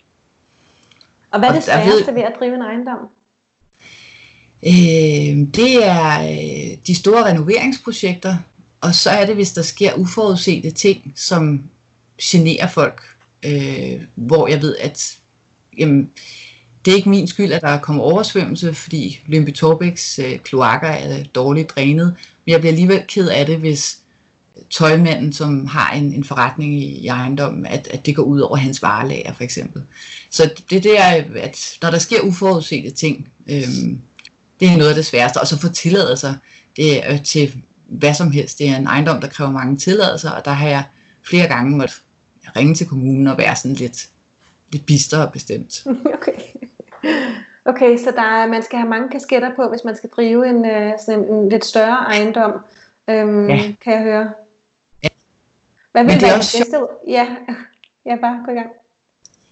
Og 1.32 1.40
hvad 1.40 1.50
er 1.50 1.54
det 1.54 1.64
sværeste 1.64 2.16
ved 2.16 2.22
at 2.22 2.34
drive 2.40 2.56
en 2.56 2.62
ejendom? 2.62 3.00
Øh, 4.64 5.54
det 5.56 5.86
er 5.86 6.22
øh, 6.22 6.78
de 6.88 6.96
store 6.96 7.26
renoveringsprojekter, 7.26 8.36
og 8.82 8.96
så 8.96 9.10
er 9.10 9.26
det, 9.26 9.36
hvis 9.36 9.52
der 9.52 9.62
sker 9.62 9.94
uforudsete 9.94 10.72
ting, 10.72 11.14
som 11.16 11.70
generer 12.22 12.68
folk, 12.68 13.02
øh, 13.46 14.04
hvor 14.16 14.48
jeg 14.48 14.62
ved, 14.62 14.76
at 14.78 15.18
jamen, 15.78 16.12
det 16.86 16.92
er 16.92 16.96
ikke 16.96 17.10
min 17.10 17.28
skyld, 17.28 17.52
at 17.52 17.62
der 17.62 17.80
kommer 17.80 18.04
oversvømmelse, 18.04 18.74
fordi 18.74 19.22
Lønby 19.28 19.54
Torbæks 19.54 20.20
øh, 20.20 20.40
kloakker 20.40 20.88
er 20.88 21.24
dårligt 21.24 21.70
drænet, 21.70 22.16
men 22.46 22.52
jeg 22.52 22.60
bliver 22.60 22.72
alligevel 22.72 23.04
ked 23.08 23.30
af 23.30 23.46
det, 23.46 23.58
hvis 23.58 23.98
øh, 24.58 24.64
tøjmanden, 24.70 25.34
som 25.34 25.68
har 25.68 25.92
en, 25.92 26.14
en 26.14 26.24
forretning 26.24 26.74
i, 26.74 26.86
i 26.86 27.08
ejendommen, 27.08 27.66
at, 27.66 27.88
at 27.88 28.06
det 28.06 28.16
går 28.16 28.24
ud 28.24 28.40
over 28.40 28.58
hans 28.58 28.82
varelager 28.82 29.34
for 29.34 29.44
eksempel. 29.44 29.84
Så 30.30 30.50
det 30.70 30.84
der, 30.84 31.04
at 31.36 31.78
når 31.82 31.92
der 31.92 32.00
sker 32.00 32.22
uforudsete 32.22 32.92
ting, 32.92 33.32
øhm, 33.48 34.02
det 34.60 34.68
er 34.68 34.78
noget 34.78 34.90
af 34.90 34.96
det 34.96 35.06
sværeste. 35.06 35.38
Og 35.42 35.48
så 35.48 35.60
få 35.60 35.70
tilladelser 35.70 36.34
det 36.76 37.06
er, 37.06 37.14
øh, 37.14 37.24
til 37.24 37.62
hvad 37.90 38.14
som 38.14 38.32
helst. 38.32 38.60
Det 38.60 38.70
er 38.70 38.78
en 38.78 38.88
ejendom, 38.88 39.22
der 39.22 39.28
kræver 39.28 39.52
mange 39.52 39.78
tilladelser, 39.78 40.32
og 40.32 40.46
der 40.46 40.52
har 40.52 40.68
jeg 40.68 40.84
flere 41.24 41.48
gange 41.48 41.78
måtte 41.78 41.96
ringe 42.56 42.76
til 42.76 42.88
kommunen 42.88 43.28
og 43.28 43.38
være 43.38 43.56
sådan 43.56 43.76
lidt, 43.76 44.10
lidt 44.72 44.86
bister 44.86 45.18
og 45.18 45.34
bestemt. 45.34 45.84
Okay. 46.14 46.32
Okay, 47.66 47.98
så 47.98 48.12
der 48.16 48.22
er, 48.22 48.48
man 48.48 48.64
skal 48.64 48.80
have 48.80 48.90
mange 48.90 49.10
kasketter 49.10 49.56
på, 49.56 49.70
hvis 49.70 49.84
man 49.86 49.96
skal 49.96 50.10
drive 50.10 50.50
en, 50.50 50.66
øh, 50.66 50.92
sådan 51.06 51.24
en, 51.24 51.34
en 51.34 51.50
lidt 51.50 51.66
større 51.66 51.96
ejendom, 51.96 52.52
øhm, 53.10 53.50
ja. 53.50 53.74
kan 53.82 53.94
jeg 53.94 54.02
høre. 54.02 54.34
Hvad 55.92 56.04
vil 56.04 56.22
være 56.22 56.34
det 56.34 56.38
bedste? 56.38 56.78
Ja, 57.08 57.28
ja, 58.06 58.16
bare 58.22 58.44
gå 58.46 58.52
i 58.52 58.56
gang. 58.56 58.70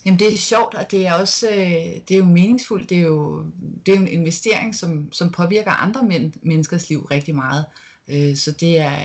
Jamen 0.06 0.20
det 0.20 0.34
er 0.34 0.38
sjovt, 0.38 0.76
og 0.76 0.92
det 0.92 1.08
er 1.08 1.14
også 1.14 1.50
øh, 1.50 2.02
det 2.08 2.12
er 2.12 2.18
jo 2.18 2.26
meningsfuldt. 2.26 2.90
Det 2.90 2.98
er 2.98 3.02
jo, 3.02 3.46
det 3.86 3.92
er 3.92 3.96
jo 3.96 4.02
en 4.02 4.08
investering, 4.08 4.76
som, 4.76 5.12
som 5.12 5.32
påvirker 5.32 5.72
andre 5.72 6.04
men, 6.04 6.34
menneskers 6.42 6.90
liv 6.90 7.06
rigtig 7.06 7.36
meget. 7.36 7.66
Øh, 8.08 8.36
så 8.36 8.52
det 8.52 8.80
er, 8.80 9.00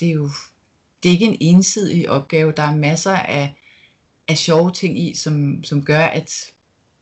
det 0.00 0.08
er 0.08 0.12
jo 0.12 0.30
det 1.02 1.08
er 1.08 1.12
ikke 1.12 1.24
en 1.24 1.36
ensidig 1.40 2.10
opgave. 2.10 2.52
Der 2.52 2.62
er 2.62 2.76
masser 2.76 3.16
af, 3.16 3.54
af 4.28 4.38
sjove 4.38 4.72
ting 4.72 4.98
i, 4.98 5.14
som, 5.14 5.64
som 5.64 5.84
gør, 5.84 6.00
at, 6.00 6.54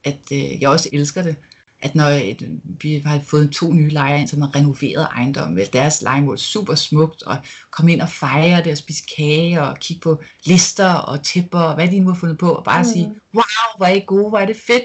at 0.07 0.33
øh, 0.33 0.63
jeg 0.63 0.69
også 0.69 0.89
elsker 0.93 1.23
det 1.23 1.37
at 1.81 1.95
når 1.95 2.05
et, 2.05 2.61
vi 2.65 2.99
har 2.99 3.21
fået 3.21 3.51
to 3.51 3.73
nye 3.73 3.89
lejere 3.89 4.21
ind, 4.21 4.29
som 4.29 4.43
har 4.43 4.57
renoveret 4.57 5.09
ejendommen, 5.13 5.67
deres 5.73 6.03
lejemål 6.03 6.39
super 6.39 6.75
smukt, 6.75 7.23
og 7.23 7.37
komme 7.71 7.93
ind 7.93 8.01
og 8.01 8.09
fejre 8.09 8.65
det, 8.65 8.73
og 8.73 8.79
spise 8.79 9.05
kage, 9.17 9.63
og 9.63 9.79
kigge 9.79 10.01
på 10.01 10.23
lister 10.45 10.95
og 10.95 11.23
tipper, 11.23 11.59
og 11.59 11.75
hvad 11.75 11.89
de 11.89 12.01
nu 12.01 12.09
har 12.09 12.17
fundet 12.17 12.39
på, 12.39 12.51
og 12.51 12.65
bare 12.65 12.83
mm. 12.83 12.89
sige, 12.89 13.07
wow, 13.35 13.77
hvor 13.77 13.87
er 13.87 13.95
I 13.95 14.03
gode, 14.07 14.29
hvor 14.29 14.39
er 14.39 14.47
det 14.47 14.57
fedt, 14.57 14.85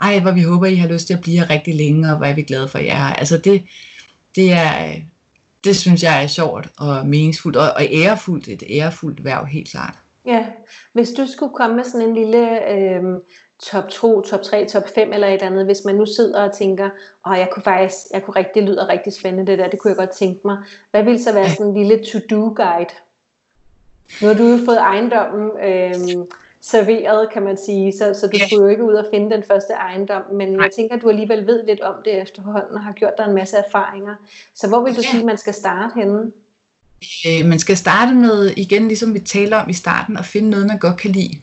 ej, 0.00 0.20
hvor 0.20 0.32
vi 0.32 0.42
håber, 0.42 0.66
I 0.66 0.74
har 0.74 0.88
lyst 0.88 1.06
til 1.06 1.14
at 1.14 1.20
blive 1.20 1.38
her 1.38 1.50
rigtig 1.50 1.74
længe, 1.74 2.10
og 2.10 2.16
hvor 2.16 2.26
er 2.26 2.34
vi 2.34 2.42
glade 2.42 2.68
for 2.68 2.78
jer. 2.78 3.06
Altså 3.06 3.38
det, 3.38 3.62
det 4.34 4.52
er, 4.52 4.94
det 5.64 5.76
synes 5.76 6.02
jeg 6.02 6.22
er 6.22 6.26
sjovt 6.26 6.68
og 6.76 7.06
meningsfuldt, 7.06 7.56
og, 7.56 7.72
og 7.76 7.86
ærefuldt, 7.92 8.48
et 8.48 8.62
ærefuldt 8.70 9.24
værv, 9.24 9.46
helt 9.46 9.68
klart. 9.68 9.94
Ja, 10.26 10.46
hvis 10.92 11.10
du 11.10 11.26
skulle 11.26 11.54
komme 11.54 11.76
med 11.76 11.84
sådan 11.84 12.08
en 12.08 12.14
lille 12.14 12.72
øh, 12.72 13.02
top 13.62 13.88
2, 13.88 14.20
top 14.20 14.42
3, 14.42 14.66
top 14.68 14.82
5 14.94 15.12
eller 15.12 15.28
et 15.28 15.42
andet, 15.42 15.64
hvis 15.64 15.84
man 15.84 15.94
nu 15.94 16.06
sidder 16.06 16.42
og 16.48 16.56
tænker, 16.56 16.90
åh, 17.26 17.38
jeg 17.38 17.48
kunne 17.52 17.62
faktisk, 17.62 18.06
jeg 18.12 18.22
kunne 18.22 18.36
rigtig, 18.36 18.54
det 18.54 18.62
lyder 18.62 18.88
rigtig 18.88 19.12
spændende 19.12 19.52
det 19.52 19.58
der, 19.58 19.68
det 19.68 19.78
kunne 19.78 19.88
jeg 19.88 19.96
godt 19.96 20.10
tænke 20.10 20.40
mig. 20.44 20.58
Hvad 20.90 21.02
vil 21.02 21.24
så 21.24 21.32
være 21.32 21.50
sådan 21.50 21.66
en 21.66 21.74
lille 21.74 22.04
to-do-guide? 22.04 22.94
Nu 24.22 24.28
har 24.28 24.34
du 24.34 24.44
jo 24.44 24.58
fået 24.64 24.78
ejendommen 24.78 25.50
øh, 25.64 26.26
serveret, 26.60 27.28
kan 27.32 27.42
man 27.42 27.56
sige, 27.56 27.92
så, 27.92 28.14
så 28.20 28.26
du 28.26 28.38
skulle 28.38 28.62
jo 28.62 28.68
ikke 28.68 28.84
ud 28.84 28.94
og 28.94 29.06
finde 29.14 29.36
den 29.36 29.44
første 29.44 29.72
ejendom, 29.72 30.22
men 30.32 30.54
jeg 30.54 30.70
tænker, 30.76 30.96
at 30.96 31.02
du 31.02 31.08
alligevel 31.08 31.46
ved 31.46 31.66
lidt 31.66 31.80
om 31.80 31.94
det 32.04 32.22
efterhånden, 32.22 32.76
og 32.76 32.82
har 32.82 32.92
gjort 32.92 33.12
dig 33.18 33.24
en 33.24 33.34
masse 33.34 33.56
erfaringer. 33.56 34.14
Så 34.54 34.68
hvor 34.68 34.84
vil 34.84 34.96
du 34.96 35.02
sige, 35.02 35.18
at 35.18 35.26
man 35.26 35.38
skal 35.38 35.54
starte 35.54 35.94
henne? 35.94 36.32
Øh, 37.26 37.46
man 37.46 37.58
skal 37.58 37.76
starte 37.76 38.14
med, 38.14 38.46
igen 38.56 38.88
ligesom 38.88 39.14
vi 39.14 39.18
taler 39.18 39.56
om 39.56 39.68
i 39.68 39.72
starten, 39.72 40.16
at 40.16 40.24
finde 40.24 40.50
noget, 40.50 40.66
man 40.66 40.78
godt 40.78 40.96
kan 40.96 41.10
lide 41.10 41.40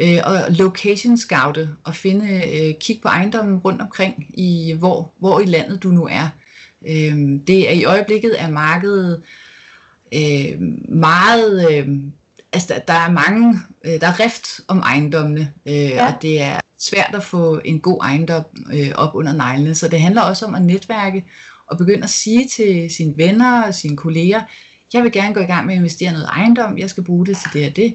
øh, 0.00 0.18
og 0.24 0.36
location 0.48 1.16
scoute 1.16 1.68
og 1.84 1.94
finde, 1.94 2.26
øh, 2.26 2.74
kig 2.80 3.00
på 3.02 3.08
ejendommen 3.08 3.58
rundt 3.58 3.82
omkring, 3.82 4.40
i 4.40 4.74
hvor, 4.78 5.12
hvor 5.18 5.40
i 5.40 5.44
landet 5.44 5.82
du 5.82 5.88
nu 5.88 6.06
er. 6.06 6.28
Øh, 6.86 7.40
det 7.46 7.68
er 7.68 7.72
i 7.72 7.84
øjeblikket 7.84 8.42
er 8.42 8.50
markedet 8.50 9.22
øh, 10.14 10.60
meget, 10.88 11.72
øh, 11.72 11.88
altså 12.52 12.80
der 12.88 12.94
er 12.94 13.10
mange, 13.10 13.58
øh, 13.84 14.00
der 14.00 14.06
er 14.06 14.20
rift 14.20 14.60
om 14.68 14.78
ejendommene, 14.78 15.52
øh, 15.66 15.74
ja. 15.74 16.06
og 16.06 16.22
det 16.22 16.42
er 16.42 16.60
svært 16.78 17.14
at 17.14 17.24
få 17.24 17.60
en 17.64 17.80
god 17.80 17.98
ejendom 18.02 18.44
øh, 18.72 18.92
op 18.94 19.14
under 19.14 19.32
neglene, 19.32 19.74
så 19.74 19.88
det 19.88 20.00
handler 20.00 20.22
også 20.22 20.46
om 20.46 20.54
at 20.54 20.62
netværke 20.62 21.24
og 21.66 21.78
begynde 21.78 22.04
at 22.04 22.10
sige 22.10 22.48
til 22.48 22.90
sine 22.90 23.16
venner 23.16 23.62
og 23.62 23.74
sine 23.74 23.96
kolleger, 23.96 24.42
jeg 24.92 25.02
vil 25.02 25.12
gerne 25.12 25.34
gå 25.34 25.40
i 25.40 25.44
gang 25.44 25.66
med 25.66 25.74
at 25.74 25.78
investere 25.78 26.12
noget 26.12 26.28
ejendom, 26.28 26.78
jeg 26.78 26.90
skal 26.90 27.04
bruge 27.04 27.26
det 27.26 27.36
til 27.36 27.50
det 27.52 27.68
og 27.68 27.76
det 27.76 27.94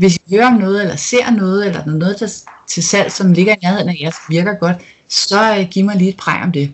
hvis 0.00 0.16
I 0.16 0.36
hører 0.36 0.46
om 0.46 0.52
noget, 0.52 0.80
eller 0.82 0.96
ser 0.96 1.30
noget, 1.30 1.66
eller 1.66 1.86
noget 1.86 2.20
der, 2.20 2.44
til 2.66 2.82
salg, 2.82 3.12
som 3.12 3.32
ligger 3.32 3.52
i 3.52 3.58
nærheden 3.62 3.88
af 3.88 3.96
jeres, 4.00 4.16
virker 4.28 4.54
godt, 4.54 4.76
så 5.08 5.56
uh, 5.60 5.68
giv 5.70 5.84
mig 5.84 5.96
lige 5.96 6.10
et 6.10 6.16
præg 6.16 6.42
om 6.42 6.52
det. 6.52 6.72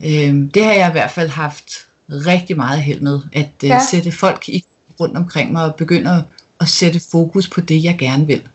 Uh, 0.00 0.34
det 0.54 0.64
har 0.64 0.72
jeg 0.72 0.88
i 0.88 0.92
hvert 0.92 1.10
fald 1.10 1.28
haft 1.28 1.88
rigtig 2.08 2.56
meget 2.56 2.82
held 2.82 3.00
med, 3.00 3.20
at 3.32 3.50
uh, 3.62 3.68
ja. 3.68 3.80
sætte 3.90 4.12
folk 4.12 4.48
i 4.48 4.64
rundt 5.00 5.16
omkring 5.16 5.52
mig 5.52 5.64
og 5.64 5.74
begynde 5.74 6.10
at, 6.10 6.22
at 6.60 6.68
sætte 6.68 7.00
fokus 7.10 7.48
på 7.48 7.60
det, 7.60 7.84
jeg 7.84 7.96
gerne 7.98 8.26
vil. 8.26 8.48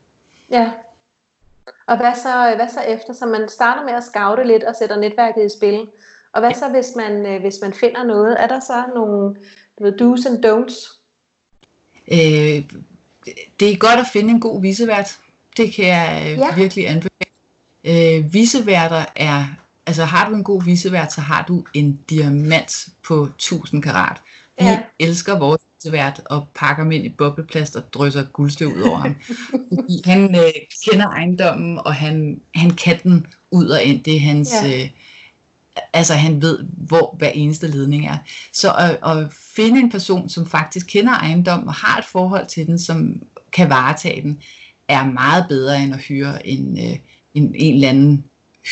Ja. 0.52 0.72
Og 1.88 1.98
hvad 1.98 2.14
så, 2.16 2.54
hvad 2.56 2.68
så 2.70 2.82
efter? 2.82 3.14
Så 3.14 3.26
man 3.26 3.50
starter 3.50 3.84
med 3.86 3.94
at 3.94 4.04
scoute 4.04 4.44
lidt 4.44 4.64
og 4.64 4.76
sætter 4.80 4.98
netværket 4.98 5.46
i 5.46 5.58
spil, 5.58 5.88
Og 6.34 6.40
hvad 6.42 6.54
så, 6.54 6.70
hvis 6.70 6.88
man, 6.96 7.26
øh, 7.26 7.42
hvis 7.42 7.60
man 7.62 7.74
finder 7.74 8.04
noget? 8.04 8.44
Er 8.44 8.48
der 8.48 8.60
så 8.60 8.84
nogle 8.96 9.36
du 9.80 9.84
ved, 9.84 10.02
do's 10.02 10.28
and 10.30 10.46
don'ts? 10.46 10.98
Øh, 12.12 12.82
det 13.60 13.72
er 13.72 13.78
godt 13.78 14.00
at 14.00 14.06
finde 14.14 14.30
en 14.30 14.40
god 14.40 14.62
visevært. 14.62 15.18
Det 15.58 15.74
kan 15.74 15.88
jeg 15.88 16.24
øh, 16.26 16.38
ja. 16.38 16.56
virkelig 16.56 16.90
anbefale. 16.90 17.32
Øh, 17.84 18.34
viseværter 18.34 19.06
er, 19.16 19.46
altså 19.86 20.06
har 20.06 20.30
du 20.30 20.36
en 20.36 20.44
god 20.44 20.64
visevært, 20.64 21.14
så 21.14 21.22
har 21.22 21.46
du 21.48 21.66
en 21.74 22.00
diamant 22.10 22.90
på 23.08 23.24
1000 23.24 23.84
karat. 23.84 24.18
Vi 24.60 24.66
ja. 24.66 24.80
elsker 25.00 25.40
vores 25.40 25.62
visevært 25.78 26.22
og 26.26 26.46
pakker 26.56 26.84
dem 26.84 26.92
ind 26.92 27.06
i 27.06 27.10
bobleplast 27.10 27.76
og 27.76 27.94
drysser 27.94 28.24
guldstøv 28.24 28.68
ud 28.68 28.82
over 28.82 28.98
ham. 28.98 29.16
Fordi 29.70 30.02
han 30.06 30.36
øh, 30.36 30.52
kender 30.90 31.08
ejendommen, 31.08 31.78
og 31.78 31.96
han, 31.96 32.42
han 32.56 32.72
kan 32.72 33.00
den 33.04 33.28
ud 33.52 33.66
og 33.66 33.84
ind. 33.84 34.04
Det 34.04 34.16
er 34.16 34.20
hans... 34.20 34.52
Ja. 34.64 34.84
Øh, 34.84 34.90
altså 35.94 36.14
han 36.14 36.42
ved, 36.42 36.60
hvor 36.78 37.16
hver 37.18 37.30
eneste 37.30 37.68
ledning 37.68 38.06
er. 38.06 38.18
Så 38.52 38.72
at, 38.74 39.18
at 39.18 39.34
finde 39.34 39.80
en 39.80 39.92
person, 39.92 40.30
som 40.30 40.50
faktisk 40.50 40.88
kender 40.88 41.14
ejendom 41.14 41.68
og 41.68 41.74
har 41.74 42.00
et 42.00 42.06
forhold 42.06 42.48
til 42.48 42.68
den, 42.68 42.80
som 42.80 43.22
kan 43.52 43.70
varetage 43.70 44.22
den, 44.22 44.42
er 44.88 45.06
meget 45.06 45.46
bedre 45.50 45.84
end 45.84 45.94
at 45.94 46.00
hyre 46.00 46.48
en, 46.48 46.78
øh, 46.78 46.98
en, 47.34 47.56
en 47.56 47.74
eller 47.74 47.90
anden 47.90 48.24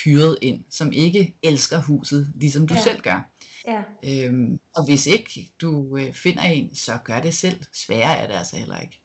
hyret 0.03 0.37
ind, 0.41 0.63
som 0.69 0.91
ikke 0.91 1.35
elsker 1.43 1.81
huset, 1.81 2.31
ligesom 2.35 2.67
du 2.67 2.73
ja. 2.73 2.83
selv 2.83 3.01
gør. 3.01 3.29
Ja. 3.67 3.83
Øhm, 4.03 4.59
og 4.75 4.85
hvis 4.85 5.05
ikke 5.05 5.51
du 5.61 5.97
øh, 5.97 6.13
finder 6.13 6.43
en, 6.43 6.75
så 6.75 6.97
gør 7.03 7.19
det 7.19 7.33
selv. 7.33 7.63
Sværere 7.73 8.17
er 8.17 8.27
det 8.27 8.33
altså 8.33 8.57
heller 8.57 8.79
ikke. 8.79 9.01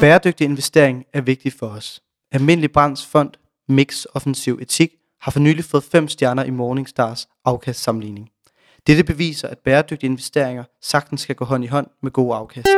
Bæredygtig 0.00 0.44
investering 0.44 1.04
er 1.12 1.20
vigtig 1.20 1.52
for 1.52 1.66
os. 1.66 2.02
Almindelig 2.32 2.72
Brands 2.72 3.06
Fond 3.06 3.30
Mix 3.68 4.04
Offensiv 4.14 4.58
Etik 4.62 4.90
har 5.20 5.32
for 5.32 5.40
nylig 5.40 5.64
fået 5.64 5.84
5 5.84 6.08
stjerner 6.08 6.44
i 6.44 6.50
Morningstars 6.50 7.28
afkastsamligning. 7.44 8.28
Dette 8.86 9.04
beviser, 9.04 9.48
at 9.48 9.58
bæredygtige 9.58 10.10
investeringer 10.10 10.64
sagtens 10.82 11.20
skal 11.20 11.36
gå 11.36 11.44
hånd 11.44 11.64
i 11.64 11.66
hånd 11.66 11.86
med 12.02 12.10
god 12.10 12.34
afkast. 12.34 12.68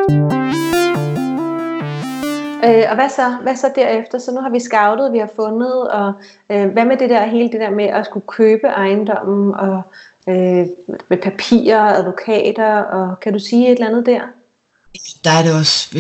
Øh, 2.65 2.85
og 2.91 2.95
hvad 2.95 3.09
så, 3.09 3.39
hvad 3.43 3.57
så 3.57 3.73
derefter? 3.75 4.19
Så 4.19 4.33
nu 4.35 4.41
har 4.41 4.51
vi 4.51 4.61
scoutet, 4.61 5.13
vi 5.13 5.19
har 5.19 5.31
fundet, 5.37 5.91
og 5.91 6.13
øh, 6.53 6.71
hvad 6.71 6.85
med 6.85 6.97
det 6.97 7.11
der 7.11 7.27
hele 7.27 7.53
det 7.53 7.61
der 7.61 7.71
med 7.71 7.85
at 7.85 8.07
skulle 8.07 8.27
købe 8.27 8.67
ejendommen, 8.67 9.55
og 9.55 9.83
øh, 10.29 10.67
med 11.09 11.23
papirer, 11.23 11.83
advokater, 11.83 12.77
og 12.77 13.21
kan 13.21 13.33
du 13.33 13.39
sige 13.39 13.67
et 13.67 13.73
eller 13.73 13.87
andet 13.87 14.07
der? 14.07 14.21
Der 15.25 15.31
er 15.31 15.43
det 15.43 15.55
også 15.61 15.99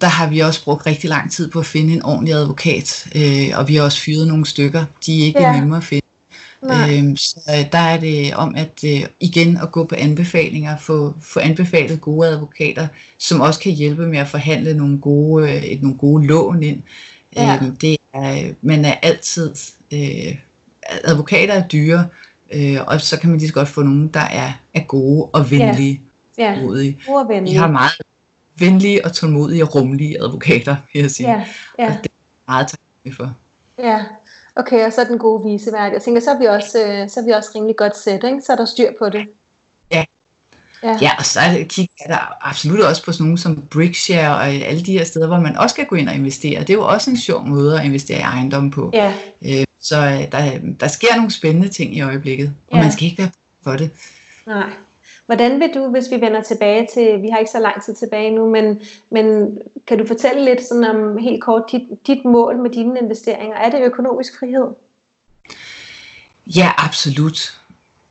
der 0.00 0.06
har 0.06 0.30
vi 0.30 0.38
også 0.38 0.64
brugt 0.64 0.86
rigtig 0.86 1.10
lang 1.10 1.32
tid 1.32 1.50
på 1.50 1.58
at 1.58 1.66
finde 1.66 1.94
en 1.94 2.02
ordentlig 2.02 2.34
advokat, 2.34 3.08
øh, 3.16 3.58
og 3.58 3.68
vi 3.68 3.76
har 3.76 3.82
også 3.82 4.00
fyret 4.00 4.28
nogle 4.28 4.46
stykker. 4.46 4.84
De 5.06 5.20
er 5.20 5.26
ikke 5.26 5.42
ja. 5.42 5.60
nemme 5.60 5.76
at 5.76 5.84
finde. 5.84 6.06
Øh, 6.64 7.16
så 7.16 7.40
øh, 7.50 7.72
der 7.72 7.78
er 7.78 8.00
det 8.00 8.34
om 8.34 8.54
at 8.56 8.84
øh, 8.84 9.06
igen 9.20 9.56
at 9.56 9.72
gå 9.72 9.84
på 9.84 9.94
anbefalinger, 9.98 10.76
få, 10.76 11.14
få 11.20 11.40
anbefalet 11.40 12.00
gode 12.00 12.28
advokater, 12.28 12.88
som 13.18 13.40
også 13.40 13.60
kan 13.60 13.72
hjælpe 13.72 14.06
med 14.06 14.18
at 14.18 14.28
forhandle 14.28 14.74
nogle 14.74 14.98
gode, 14.98 15.52
øh, 15.52 15.82
nogle 15.82 15.98
gode 15.98 16.26
lån 16.26 16.62
ind. 16.62 16.82
Ja. 17.36 17.58
Øh, 17.62 17.72
det 17.80 17.96
er, 18.14 18.52
man 18.62 18.84
er 18.84 18.94
altid, 19.02 19.54
øh, 19.92 20.36
advokater 21.04 21.54
er 21.54 21.68
dyre, 21.68 22.06
øh, 22.52 22.76
og 22.86 23.00
så 23.00 23.18
kan 23.20 23.30
man 23.30 23.38
lige 23.38 23.48
så 23.48 23.54
godt 23.54 23.68
få 23.68 23.82
nogen, 23.82 24.08
der 24.08 24.20
er, 24.20 24.52
er 24.74 24.82
gode 24.82 25.24
og 25.32 25.50
venlige. 25.50 26.00
Ja. 26.38 26.52
Ja. 26.52 26.60
Gode 26.60 27.28
venlige. 27.28 27.52
Vi 27.52 27.58
har 27.58 27.70
meget 27.70 27.92
venlige 28.58 29.04
og 29.04 29.12
tålmodige 29.12 29.62
og 29.62 29.74
rummelige 29.74 30.22
advokater, 30.22 30.76
vil 30.92 31.02
jeg 31.02 31.10
sige. 31.10 31.30
Ja, 31.30 31.44
ja. 31.78 31.86
Og 31.86 31.92
det 32.02 32.06
er 32.06 32.52
meget 32.52 32.68
taknemmelig 32.68 33.16
for. 33.16 33.34
Ja, 33.78 34.04
okay, 34.56 34.86
og 34.86 34.92
så 34.92 35.04
den 35.08 35.18
gode 35.18 35.50
visevært. 35.50 35.92
Jeg 35.92 36.02
tænker, 36.02 36.20
så 36.20 36.30
er 36.30 36.38
vi 36.38 36.44
også, 36.44 36.78
øh, 36.86 37.08
så 37.08 37.20
er 37.20 37.24
vi 37.24 37.30
også 37.30 37.50
rimelig 37.54 37.76
godt 37.76 37.96
sæt, 37.96 38.24
ikke? 38.24 38.40
Så 38.40 38.52
er 38.52 38.56
der 38.56 38.64
styr 38.64 38.90
på 38.98 39.08
det. 39.08 39.26
Ja. 39.92 40.04
Ja, 40.82 40.98
ja 41.00 41.10
og 41.18 41.24
så 41.24 41.40
er 41.40 41.64
kigger 41.64 42.06
der 42.06 42.48
absolut 42.48 42.80
også 42.80 43.04
på 43.04 43.12
sådan 43.12 43.24
nogle 43.24 43.38
som 43.38 43.62
Brickshare 43.70 44.36
og 44.36 44.46
alle 44.46 44.84
de 44.84 44.92
her 44.92 45.04
steder, 45.04 45.26
hvor 45.26 45.40
man 45.40 45.56
også 45.56 45.76
kan 45.76 45.86
gå 45.86 45.96
ind 45.96 46.08
og 46.08 46.14
investere. 46.14 46.60
Det 46.60 46.70
er 46.70 46.74
jo 46.74 46.86
også 46.86 47.10
en 47.10 47.16
sjov 47.16 47.46
måde 47.46 47.78
at 47.78 47.84
investere 47.84 48.18
i 48.18 48.22
ejendom 48.22 48.70
på. 48.70 48.90
Ja. 48.94 49.14
Øh, 49.42 49.64
så 49.80 49.96
øh, 49.96 50.32
der, 50.32 50.58
der 50.80 50.88
sker 50.88 51.16
nogle 51.16 51.30
spændende 51.30 51.68
ting 51.68 51.96
i 51.96 52.00
øjeblikket, 52.00 52.54
og 52.66 52.76
ja. 52.76 52.82
man 52.82 52.92
skal 52.92 53.04
ikke 53.04 53.18
være 53.18 53.30
for 53.64 53.76
det. 53.76 53.90
Nej. 54.46 54.70
Hvordan 55.28 55.60
vil 55.60 55.70
du, 55.74 55.88
hvis 55.88 56.10
vi 56.10 56.20
vender 56.20 56.42
tilbage 56.42 56.88
til, 56.94 57.22
vi 57.22 57.28
har 57.28 57.38
ikke 57.38 57.50
så 57.50 57.60
lang 57.60 57.82
tid 57.82 57.94
tilbage 57.94 58.30
nu, 58.30 58.50
men, 58.50 58.80
men 59.10 59.58
kan 59.86 59.98
du 59.98 60.06
fortælle 60.06 60.44
lidt 60.44 60.62
sådan 60.62 60.84
om 60.84 61.16
helt 61.18 61.42
kort 61.42 61.62
dit, 61.72 61.82
dit 62.06 62.24
mål 62.24 62.58
med 62.62 62.70
dine 62.70 63.00
investeringer? 63.00 63.56
Er 63.56 63.70
det 63.70 63.80
økonomisk 63.80 64.38
frihed? 64.38 64.66
Ja, 66.46 66.70
absolut. 66.78 67.60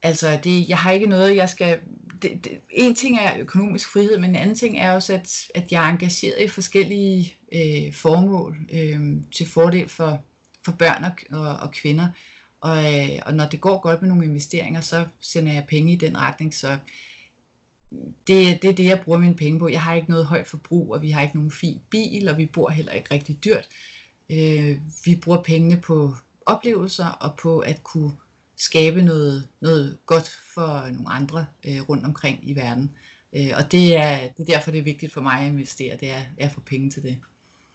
Altså, 0.01 0.39
det, 0.43 0.69
jeg 0.69 0.77
har 0.77 0.91
ikke 0.91 1.07
noget, 1.07 1.35
jeg 1.35 1.49
skal... 1.49 1.79
Det, 2.21 2.45
det, 2.45 2.61
en 2.69 2.95
ting 2.95 3.17
er 3.19 3.39
økonomisk 3.39 3.91
frihed, 3.93 4.17
men 4.17 4.29
en 4.29 4.35
anden 4.35 4.55
ting 4.55 4.79
er 4.79 4.93
også, 4.93 5.13
at, 5.13 5.51
at 5.55 5.71
jeg 5.71 5.85
er 5.85 5.89
engageret 5.89 6.43
i 6.43 6.47
forskellige 6.47 7.35
øh, 7.51 7.93
formål 7.93 8.57
øh, 8.73 9.01
til 9.31 9.47
fordel 9.47 9.89
for, 9.89 10.23
for 10.65 10.71
børn 10.71 11.03
og, 11.03 11.39
og, 11.39 11.55
og 11.55 11.71
kvinder. 11.71 12.05
Øh, 12.05 12.36
Øh, 12.65 13.19
og 13.25 13.33
når 13.33 13.45
det 13.45 13.61
går 13.61 13.79
godt 13.79 14.01
med 14.01 14.09
nogle 14.09 14.25
investeringer, 14.25 14.81
så 14.81 15.05
sender 15.19 15.53
jeg 15.53 15.65
penge 15.69 15.93
i 15.93 15.95
den 15.95 16.17
retning. 16.17 16.53
Så 16.53 16.77
det, 18.27 18.61
det 18.61 18.69
er 18.69 18.73
det, 18.73 18.85
jeg 18.85 19.01
bruger 19.05 19.19
mine 19.19 19.35
penge 19.35 19.59
på. 19.59 19.67
Jeg 19.67 19.81
har 19.81 19.93
ikke 19.93 20.09
noget 20.09 20.25
højt 20.25 20.47
forbrug, 20.47 20.93
og 20.93 21.01
vi 21.01 21.11
har 21.11 21.21
ikke 21.21 21.35
nogen 21.35 21.51
fin 21.51 21.81
bil, 21.89 22.29
og 22.29 22.37
vi 22.37 22.45
bor 22.45 22.69
heller 22.69 22.91
ikke 22.91 23.13
rigtig 23.13 23.43
dyrt. 23.45 23.67
Øh, 24.29 24.81
vi 25.05 25.15
bruger 25.15 25.43
pengene 25.43 25.81
på 25.81 26.15
oplevelser 26.45 27.07
og 27.07 27.35
på 27.35 27.59
at 27.59 27.83
kunne 27.83 28.11
skabe 28.55 29.01
noget, 29.01 29.47
noget 29.61 29.97
godt 30.05 30.29
for 30.53 30.89
nogle 30.89 31.09
andre 31.09 31.45
øh, 31.63 31.89
rundt 31.89 32.05
omkring 32.05 32.49
i 32.49 32.55
verden. 32.55 32.91
Øh, 33.33 33.51
og 33.57 33.71
det 33.71 33.97
er, 33.97 34.19
det 34.19 34.49
er 34.49 34.53
derfor, 34.55 34.71
det 34.71 34.79
er 34.79 34.83
vigtigt 34.83 35.13
for 35.13 35.21
mig 35.21 35.39
at 35.39 35.47
investere, 35.47 35.97
det 35.97 36.11
er, 36.11 36.23
er 36.37 36.45
at 36.45 36.51
få 36.51 36.61
penge 36.61 36.89
til 36.89 37.03
det. 37.03 37.21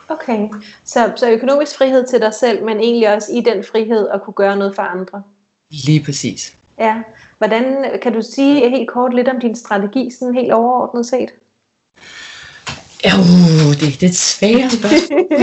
Okay, 0.08 0.48
så, 0.84 1.12
så 1.16 1.30
økonomisk 1.30 1.78
frihed 1.78 2.06
til 2.06 2.20
dig 2.20 2.34
selv, 2.34 2.64
men 2.64 2.80
egentlig 2.80 3.14
også 3.14 3.32
i 3.32 3.40
den 3.40 3.64
frihed 3.64 4.08
at 4.08 4.22
kunne 4.22 4.34
gøre 4.34 4.56
noget 4.56 4.74
for 4.74 4.82
andre. 4.82 5.22
Lige 5.70 6.04
præcis. 6.04 6.56
Ja, 6.78 7.02
hvordan 7.38 7.86
kan 8.02 8.12
du 8.12 8.22
sige 8.22 8.70
helt 8.70 8.90
kort 8.90 9.14
lidt 9.14 9.28
om 9.28 9.40
din 9.40 9.54
strategi, 9.54 10.10
sådan 10.18 10.34
helt 10.34 10.52
overordnet 10.52 11.06
set? 11.06 11.30
Uh, 13.04 13.70
det, 13.70 13.80
det 13.80 14.02
er 14.02 14.08
et 14.08 14.16
svært 14.16 14.72
spørgsmål. 14.72 15.26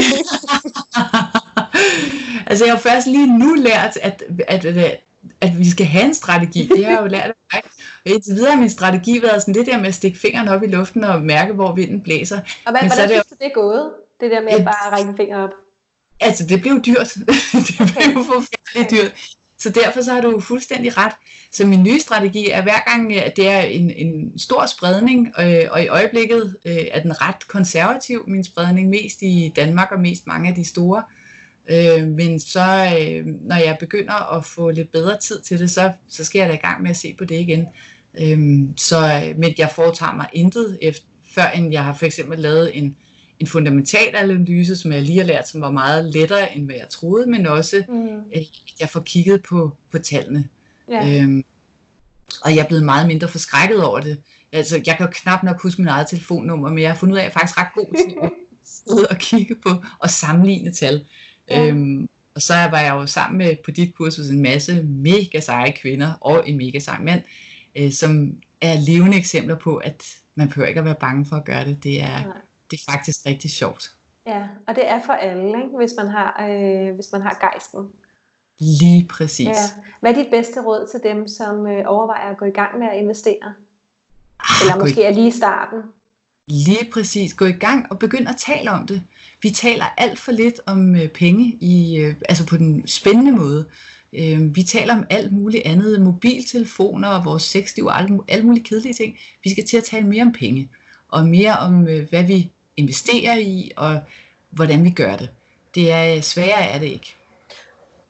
altså 2.50 2.66
jeg 2.66 2.74
har 2.74 2.80
først 2.80 3.08
lige 3.08 3.40
nu 3.40 3.54
lært, 3.54 3.98
at, 4.02 4.24
at, 4.48 4.66
at, 4.66 5.00
at 5.42 5.60
vi 5.60 5.70
skal 5.70 5.86
have 5.86 6.06
en 6.06 6.14
strategi. 6.14 6.68
Det 6.68 6.86
har 6.86 6.92
jeg 6.92 7.02
jo 7.02 7.08
lært 7.08 7.32
af 7.54 7.62
indtil 8.06 8.36
videre 8.36 8.52
har 8.52 8.60
min 8.60 8.70
strategi 8.70 9.22
været 9.22 9.42
sådan 9.42 9.54
det 9.54 9.66
der 9.66 9.78
med 9.78 9.88
at 9.88 9.94
stikke 9.94 10.20
fingeren 10.20 10.48
op 10.48 10.64
i 10.64 10.68
luften 10.68 11.04
og 11.04 11.22
mærke, 11.22 11.54
hvor 11.54 11.74
vinden 11.74 12.02
blæser. 12.02 12.38
Og 12.66 12.72
hvad, 12.72 12.82
hvordan 12.82 12.90
så 12.90 13.08
synes 13.08 13.26
du, 13.26 13.36
det 13.40 13.46
er 13.46 13.54
gået? 13.54 13.92
Det 14.20 14.32
der 14.32 14.42
med 14.42 14.52
at 14.52 14.64
bare 14.64 14.92
række 14.92 15.10
en 15.10 15.18
finger 15.18 15.38
op. 15.38 15.54
Altså, 16.20 16.46
det 16.46 16.62
blev 16.62 16.82
dyrt. 16.86 17.16
det 17.78 18.14
blev 18.14 18.24
forfærdeligt 18.26 18.92
dyrt. 18.92 19.14
Så 19.58 19.70
derfor 19.70 20.02
så 20.02 20.14
har 20.14 20.22
du 20.22 20.40
fuldstændig 20.40 20.98
ret. 20.98 21.14
Så 21.52 21.66
min 21.66 21.84
nye 21.84 22.00
strategi 22.00 22.50
er 22.50 22.62
hver 22.62 22.92
gang, 22.92 23.16
at 23.16 23.36
det 23.36 23.48
er 23.48 23.60
en, 23.60 23.92
en 23.92 24.40
stor 24.40 24.66
spredning, 24.66 25.34
øh, 25.40 25.66
og 25.72 25.84
i 25.84 25.88
øjeblikket 25.88 26.58
øh, 26.66 26.86
er 26.92 27.02
den 27.02 27.22
ret 27.22 27.48
konservativ, 27.48 28.24
min 28.28 28.44
spredning, 28.44 28.90
mest 28.90 29.22
i 29.22 29.54
Danmark 29.56 29.92
og 29.92 30.00
mest 30.00 30.28
mange 30.28 30.50
af 30.50 30.56
de 30.56 30.66
store. 30.66 31.04
Øh, 31.70 32.08
men 32.08 32.40
så, 32.40 32.98
øh, 33.02 33.26
når 33.26 33.56
jeg 33.56 33.78
begynder 33.80 34.38
at 34.38 34.46
få 34.46 34.72
lidt 34.72 34.92
bedre 34.92 35.18
tid 35.18 35.42
til 35.42 35.60
det, 35.60 35.72
så, 35.72 35.92
så 36.08 36.24
skal 36.24 36.40
jeg 36.40 36.50
da 36.50 36.54
i 36.54 36.58
gang 36.58 36.82
med 36.82 36.90
at 36.90 36.98
se 36.98 37.16
på 37.18 37.26
det 37.26 37.40
igen. 37.40 37.68
Øh, 38.22 38.70
så, 38.76 39.22
men 39.38 39.54
jeg 39.58 39.72
foretager 39.76 40.16
mig 40.16 40.28
intet, 40.34 40.80
efter, 40.82 41.06
før 41.24 41.50
end 41.50 41.72
jeg 41.72 41.84
har 41.84 41.94
for 41.94 42.06
eksempel 42.06 42.40
lavet 42.40 42.78
en, 42.78 42.96
en 43.40 43.48
fundamental 43.48 44.16
analyse, 44.16 44.76
som 44.76 44.92
jeg 44.92 45.02
lige 45.02 45.18
har 45.18 45.26
lært, 45.26 45.48
som 45.48 45.62
var 45.62 45.72
meget 45.72 46.06
lettere, 46.06 46.56
end 46.56 46.66
hvad 46.66 46.76
jeg 46.76 46.90
troede, 46.90 47.30
men 47.30 47.46
også, 47.46 47.84
mm. 47.90 48.18
øh, 48.18 48.42
jeg 48.80 48.90
får 48.90 49.00
kigget 49.00 49.44
på, 49.44 49.78
på 49.92 50.00
tallene. 50.00 50.48
Ja. 50.90 51.22
Øhm, 51.22 51.44
og 52.44 52.56
jeg 52.56 52.64
er 52.64 52.68
blevet 52.68 52.86
meget 52.86 53.08
mindre 53.08 53.28
forskrækket 53.28 53.84
over 53.84 54.00
det. 54.00 54.22
Altså, 54.52 54.82
jeg 54.86 54.98
kan 54.98 55.06
jo 55.06 55.12
knap 55.16 55.44
nok 55.44 55.62
huske 55.62 55.82
min 55.82 55.88
eget 55.88 56.08
telefonnummer, 56.08 56.70
men 56.70 56.80
jeg 56.80 56.90
har 56.90 56.98
fundet 56.98 57.14
ud 57.14 57.18
af, 57.18 57.22
at 57.22 57.26
jeg 57.26 57.30
er 57.30 57.40
faktisk 57.40 57.58
ret 57.58 57.74
god 57.76 57.96
til 57.96 58.16
at 58.24 58.32
sidde 58.88 59.08
og 59.10 59.18
kigge 59.18 59.56
på 59.56 59.70
og 60.00 60.10
sammenligne 60.10 60.72
tal. 60.72 61.06
Ja. 61.50 61.68
Øhm, 61.68 62.10
og 62.36 62.42
så 62.42 62.54
var 62.54 62.80
jeg 62.80 62.94
jo 62.94 63.06
sammen 63.06 63.38
med 63.38 63.56
på 63.66 63.72
dit 63.72 63.96
kursus 63.96 64.30
en 64.30 64.42
masse 64.42 64.84
mega 64.84 65.40
seje 65.40 65.72
kvinder 65.72 66.14
og 66.22 66.50
en 66.50 66.58
mega 66.58 66.80
sej 66.80 67.00
mand, 67.00 67.22
øh, 67.76 67.92
som 67.92 68.42
er 68.62 68.80
levende 68.80 69.18
eksempler 69.18 69.56
på, 69.56 69.78
at 69.78 70.18
man 70.36 70.48
behøver 70.48 70.68
ikke 70.68 70.80
at 70.80 70.86
være 70.86 70.96
bange 71.00 71.26
for 71.26 71.36
at 71.36 71.46
gøre 71.46 71.66
det. 71.66 71.84
Det 71.84 72.02
er, 72.02 72.26
Nej 72.26 72.38
det 72.72 72.80
er 72.88 72.92
faktisk 72.92 73.26
rigtig 73.26 73.52
sjovt. 73.52 73.96
Ja, 74.26 74.48
og 74.68 74.76
det 74.76 74.90
er 74.90 75.02
for 75.06 75.14
alle, 75.14 75.48
ikke? 75.48 75.78
Hvis, 75.78 75.94
man 75.98 76.08
har, 76.08 76.48
øh, 76.50 76.96
hvis 76.96 77.12
man 77.12 77.22
har 77.22 77.38
gejsten. 77.42 77.92
Lige 78.60 79.08
præcis. 79.08 79.48
Ja. 79.48 79.54
Hvad 80.00 80.12
er 80.12 80.16
dit 80.16 80.32
bedste 80.32 80.62
råd 80.62 80.88
til 80.92 81.12
dem, 81.12 81.28
som 81.28 81.68
øh, 81.68 81.84
overvejer 81.86 82.32
at 82.32 82.38
gå 82.38 82.46
i 82.46 82.52
gang 82.52 82.80
med 82.80 82.88
at 82.88 82.98
investere? 82.98 83.54
Ah, 84.40 84.62
Eller 84.62 84.80
måske 84.80 85.04
er 85.04 85.12
lige 85.12 85.28
i 85.28 85.32
starten? 85.32 85.82
Lige 86.50 86.90
præcis. 86.94 87.34
Gå 87.34 87.46
i 87.46 87.52
gang 87.52 87.86
og 87.92 88.00
begynd 88.00 88.28
at 88.28 88.36
tale 88.38 88.72
om 88.72 88.88
det. 88.88 89.04
Vi 89.42 89.50
taler 89.50 89.86
alt 89.98 90.20
for 90.20 90.32
lidt 90.32 90.62
om 90.66 90.96
øh, 90.96 91.08
penge, 91.08 91.58
i, 91.62 91.98
øh, 91.98 92.16
altså 92.30 92.46
på 92.46 92.58
den 92.58 92.88
spændende 92.88 93.32
måde. 93.32 93.66
Øh, 94.14 94.56
vi 94.56 94.64
taler 94.64 94.96
om 94.96 95.06
alt 95.10 95.32
muligt 95.32 95.66
andet, 95.66 96.02
mobiltelefoner 96.02 97.08
og 97.08 97.26
vores 97.26 97.44
sexliv 97.44 97.86
og 97.86 98.00
alle, 98.00 98.20
alle 98.28 98.46
mulige 98.46 98.64
kedelige 98.64 98.94
ting. 98.94 99.18
Vi 99.44 99.50
skal 99.50 99.66
til 99.66 99.78
at 99.78 99.84
tale 99.84 100.08
mere 100.08 100.24
om 100.24 100.32
penge, 100.32 100.72
og 101.10 101.26
mere 101.26 101.58
om, 101.58 101.88
øh, 101.88 102.10
hvad 102.10 102.24
vi 102.24 102.52
investerer 102.78 103.38
i, 103.38 103.72
og 103.78 104.00
hvordan 104.50 104.84
vi 104.84 104.90
gør 104.90 105.16
det. 105.16 105.30
Det 105.76 105.92
er 105.92 106.16
øh, 106.16 106.22
sværere 106.22 106.70
er 106.70 106.80
det 106.80 106.88
ikke. 106.88 107.16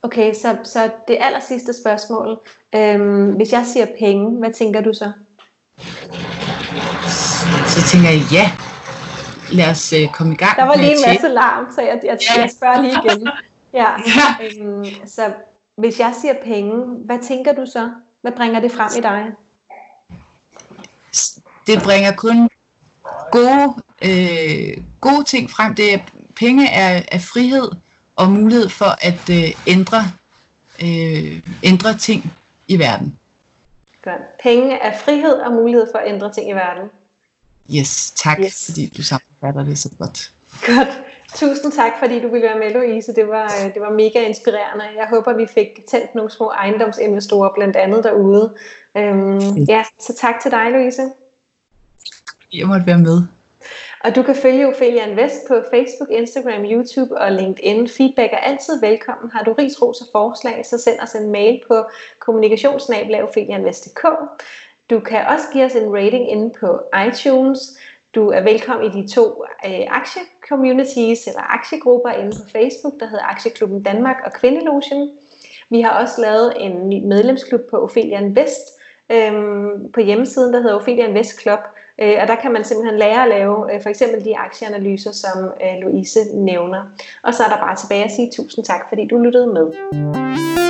Okay, 0.01 0.33
så, 0.33 0.57
så 0.63 0.91
det 1.07 1.17
aller 1.19 1.39
sidste 1.47 1.73
spørgsmål. 1.81 2.39
Øhm, 2.75 3.31
hvis 3.31 3.51
jeg 3.51 3.65
siger 3.73 3.85
penge, 3.99 4.39
hvad 4.39 4.53
tænker 4.53 4.81
du 4.81 4.93
så? 4.93 5.11
Så 7.67 7.91
tænker 7.91 8.09
jeg, 8.09 8.21
ja, 8.31 8.51
lad 9.51 9.69
os 9.69 9.93
øh, 9.93 10.09
komme 10.13 10.33
i 10.33 10.35
gang. 10.35 10.57
Der 10.57 10.63
var 10.65 10.75
lige 10.75 10.91
en 10.91 11.03
masse 11.07 11.27
larm, 11.27 11.65
så 11.75 11.81
jeg, 11.81 11.99
jeg, 12.03 12.17
jeg 12.37 12.49
spørger 12.57 12.81
lige 12.81 12.93
igen. 13.05 13.29
Ja. 13.73 13.85
ja. 14.17 14.61
Øhm, 14.61 14.85
så 15.05 15.33
hvis 15.77 15.99
jeg 15.99 16.13
siger 16.21 16.33
penge, 16.43 16.85
hvad 17.05 17.19
tænker 17.27 17.53
du 17.53 17.65
så? 17.65 17.91
Hvad 18.21 18.31
bringer 18.31 18.59
det 18.59 18.71
frem 18.71 18.91
i 18.97 19.01
dig? 19.01 19.25
Det 21.67 21.83
bringer 21.83 22.11
kun 22.15 22.49
gode, 23.31 23.73
øh, 24.01 24.83
gode 25.01 25.23
ting 25.23 25.49
frem. 25.49 25.75
Det 25.75 25.93
er, 25.93 25.99
penge 26.35 26.69
er, 26.69 27.01
er 27.11 27.19
frihed 27.19 27.71
og 28.15 28.29
mulighed 28.29 28.69
for 28.69 28.95
at 29.01 29.29
øh, 29.29 29.51
ændre, 29.67 30.03
øh, 30.83 31.43
ændre 31.63 31.97
ting 31.97 32.33
i 32.67 32.79
verden. 32.79 33.19
Godt. 34.09 34.37
Penge 34.43 34.75
er 34.75 34.97
frihed 34.97 35.33
og 35.33 35.51
mulighed 35.51 35.87
for 35.91 35.99
at 35.99 36.13
ændre 36.13 36.31
ting 36.31 36.49
i 36.49 36.53
verden. 36.53 36.89
Yes, 37.75 38.11
tak, 38.11 38.39
yes. 38.39 38.65
fordi 38.65 38.93
du 38.97 39.03
sammenfatter 39.03 39.63
det 39.63 39.77
så 39.77 39.89
godt. 39.99 40.33
Godt. 40.65 41.01
Tusind 41.35 41.71
tak, 41.71 41.91
fordi 41.99 42.19
du 42.19 42.27
ville 42.27 42.47
være 42.47 42.59
med, 42.59 42.73
Louise. 42.73 43.15
Det 43.15 43.27
var, 43.27 43.43
øh, 43.43 43.73
det 43.73 43.81
var 43.81 43.89
mega 43.89 44.27
inspirerende. 44.27 44.85
Jeg 44.97 45.07
håber, 45.09 45.33
vi 45.33 45.47
fik 45.47 45.67
tændt 45.89 46.15
nogle 46.15 46.31
små 46.31 46.49
ejendomsinvestorer 46.49 47.53
blandt 47.53 47.75
andet 47.75 48.03
derude. 48.03 48.55
Øhm, 48.97 49.57
ja, 49.57 49.83
så 49.99 50.13
tak 50.13 50.35
til 50.41 50.51
dig, 50.51 50.71
Louise. 50.71 51.01
Jeg 52.53 52.67
måtte 52.67 52.85
være 52.85 52.99
med. 52.99 53.21
Og 54.03 54.15
du 54.15 54.23
kan 54.23 54.35
følge 54.35 54.67
Ophelia 54.67 55.05
Invest 55.05 55.47
på 55.47 55.53
Facebook, 55.71 56.09
Instagram, 56.09 56.63
YouTube 56.63 57.17
og 57.17 57.31
LinkedIn. 57.31 57.87
Feedback 57.87 58.33
er 58.33 58.37
altid 58.37 58.81
velkommen. 58.81 59.31
Har 59.31 59.43
du 59.43 59.53
ris, 59.53 59.81
ros 59.81 60.01
og 60.01 60.07
forslag, 60.11 60.65
så 60.65 60.77
send 60.77 60.99
os 60.99 61.15
en 61.15 61.31
mail 61.31 61.61
på 61.67 61.83
kommunikationsnabelagopheliainvest.dk. 62.19 64.05
Du 64.89 64.99
kan 64.99 65.27
også 65.27 65.45
give 65.53 65.65
os 65.65 65.75
en 65.75 65.95
rating 65.95 66.31
inde 66.31 66.53
på 66.59 66.79
iTunes. 67.07 67.59
Du 68.15 68.29
er 68.29 68.41
velkommen 68.41 68.91
i 68.91 69.01
de 69.01 69.07
to 69.07 69.43
øh, 69.65 69.81
aktiecommunities 69.87 71.27
eller 71.27 71.53
aktiegrupper 71.53 72.09
inde 72.09 72.31
på 72.31 72.49
Facebook, 72.49 72.93
der 72.99 73.05
hedder 73.05 73.23
Aktieklubben 73.23 73.83
Danmark 73.83 74.17
og 74.25 74.33
Kvindelogen. 74.33 75.11
Vi 75.69 75.81
har 75.81 76.01
også 76.01 76.21
lavet 76.21 76.53
en 76.57 76.89
ny 76.89 77.05
medlemsklub 77.05 77.61
på 77.69 77.77
Ophelia 77.83 78.19
Invest 78.19 78.78
øhm, 79.11 79.91
på 79.91 79.99
hjemmesiden, 79.99 80.53
der 80.53 80.61
hedder 80.61 80.75
Ophelia 80.75 81.07
Invest 81.07 81.41
Club. 81.41 81.59
Øh, 82.01 82.15
og 82.21 82.27
der 82.27 82.35
kan 82.35 82.51
man 82.51 82.63
simpelthen 82.63 82.99
lære 82.99 83.23
at 83.23 83.29
lave 83.29 83.73
øh, 83.73 83.81
for 83.81 83.89
eksempel 83.89 84.25
de 84.25 84.37
aktieanalyser, 84.37 85.11
som 85.11 85.43
øh, 85.43 85.81
Louise 85.81 86.19
nævner. 86.33 86.83
Og 87.23 87.33
så 87.33 87.43
er 87.43 87.49
der 87.49 87.57
bare 87.57 87.75
tilbage 87.75 88.03
at 88.03 88.11
sige 88.11 88.31
tusind 88.31 88.65
tak, 88.65 88.89
fordi 88.89 89.07
du 89.07 89.17
lyttede 89.17 89.47
med. 89.47 90.68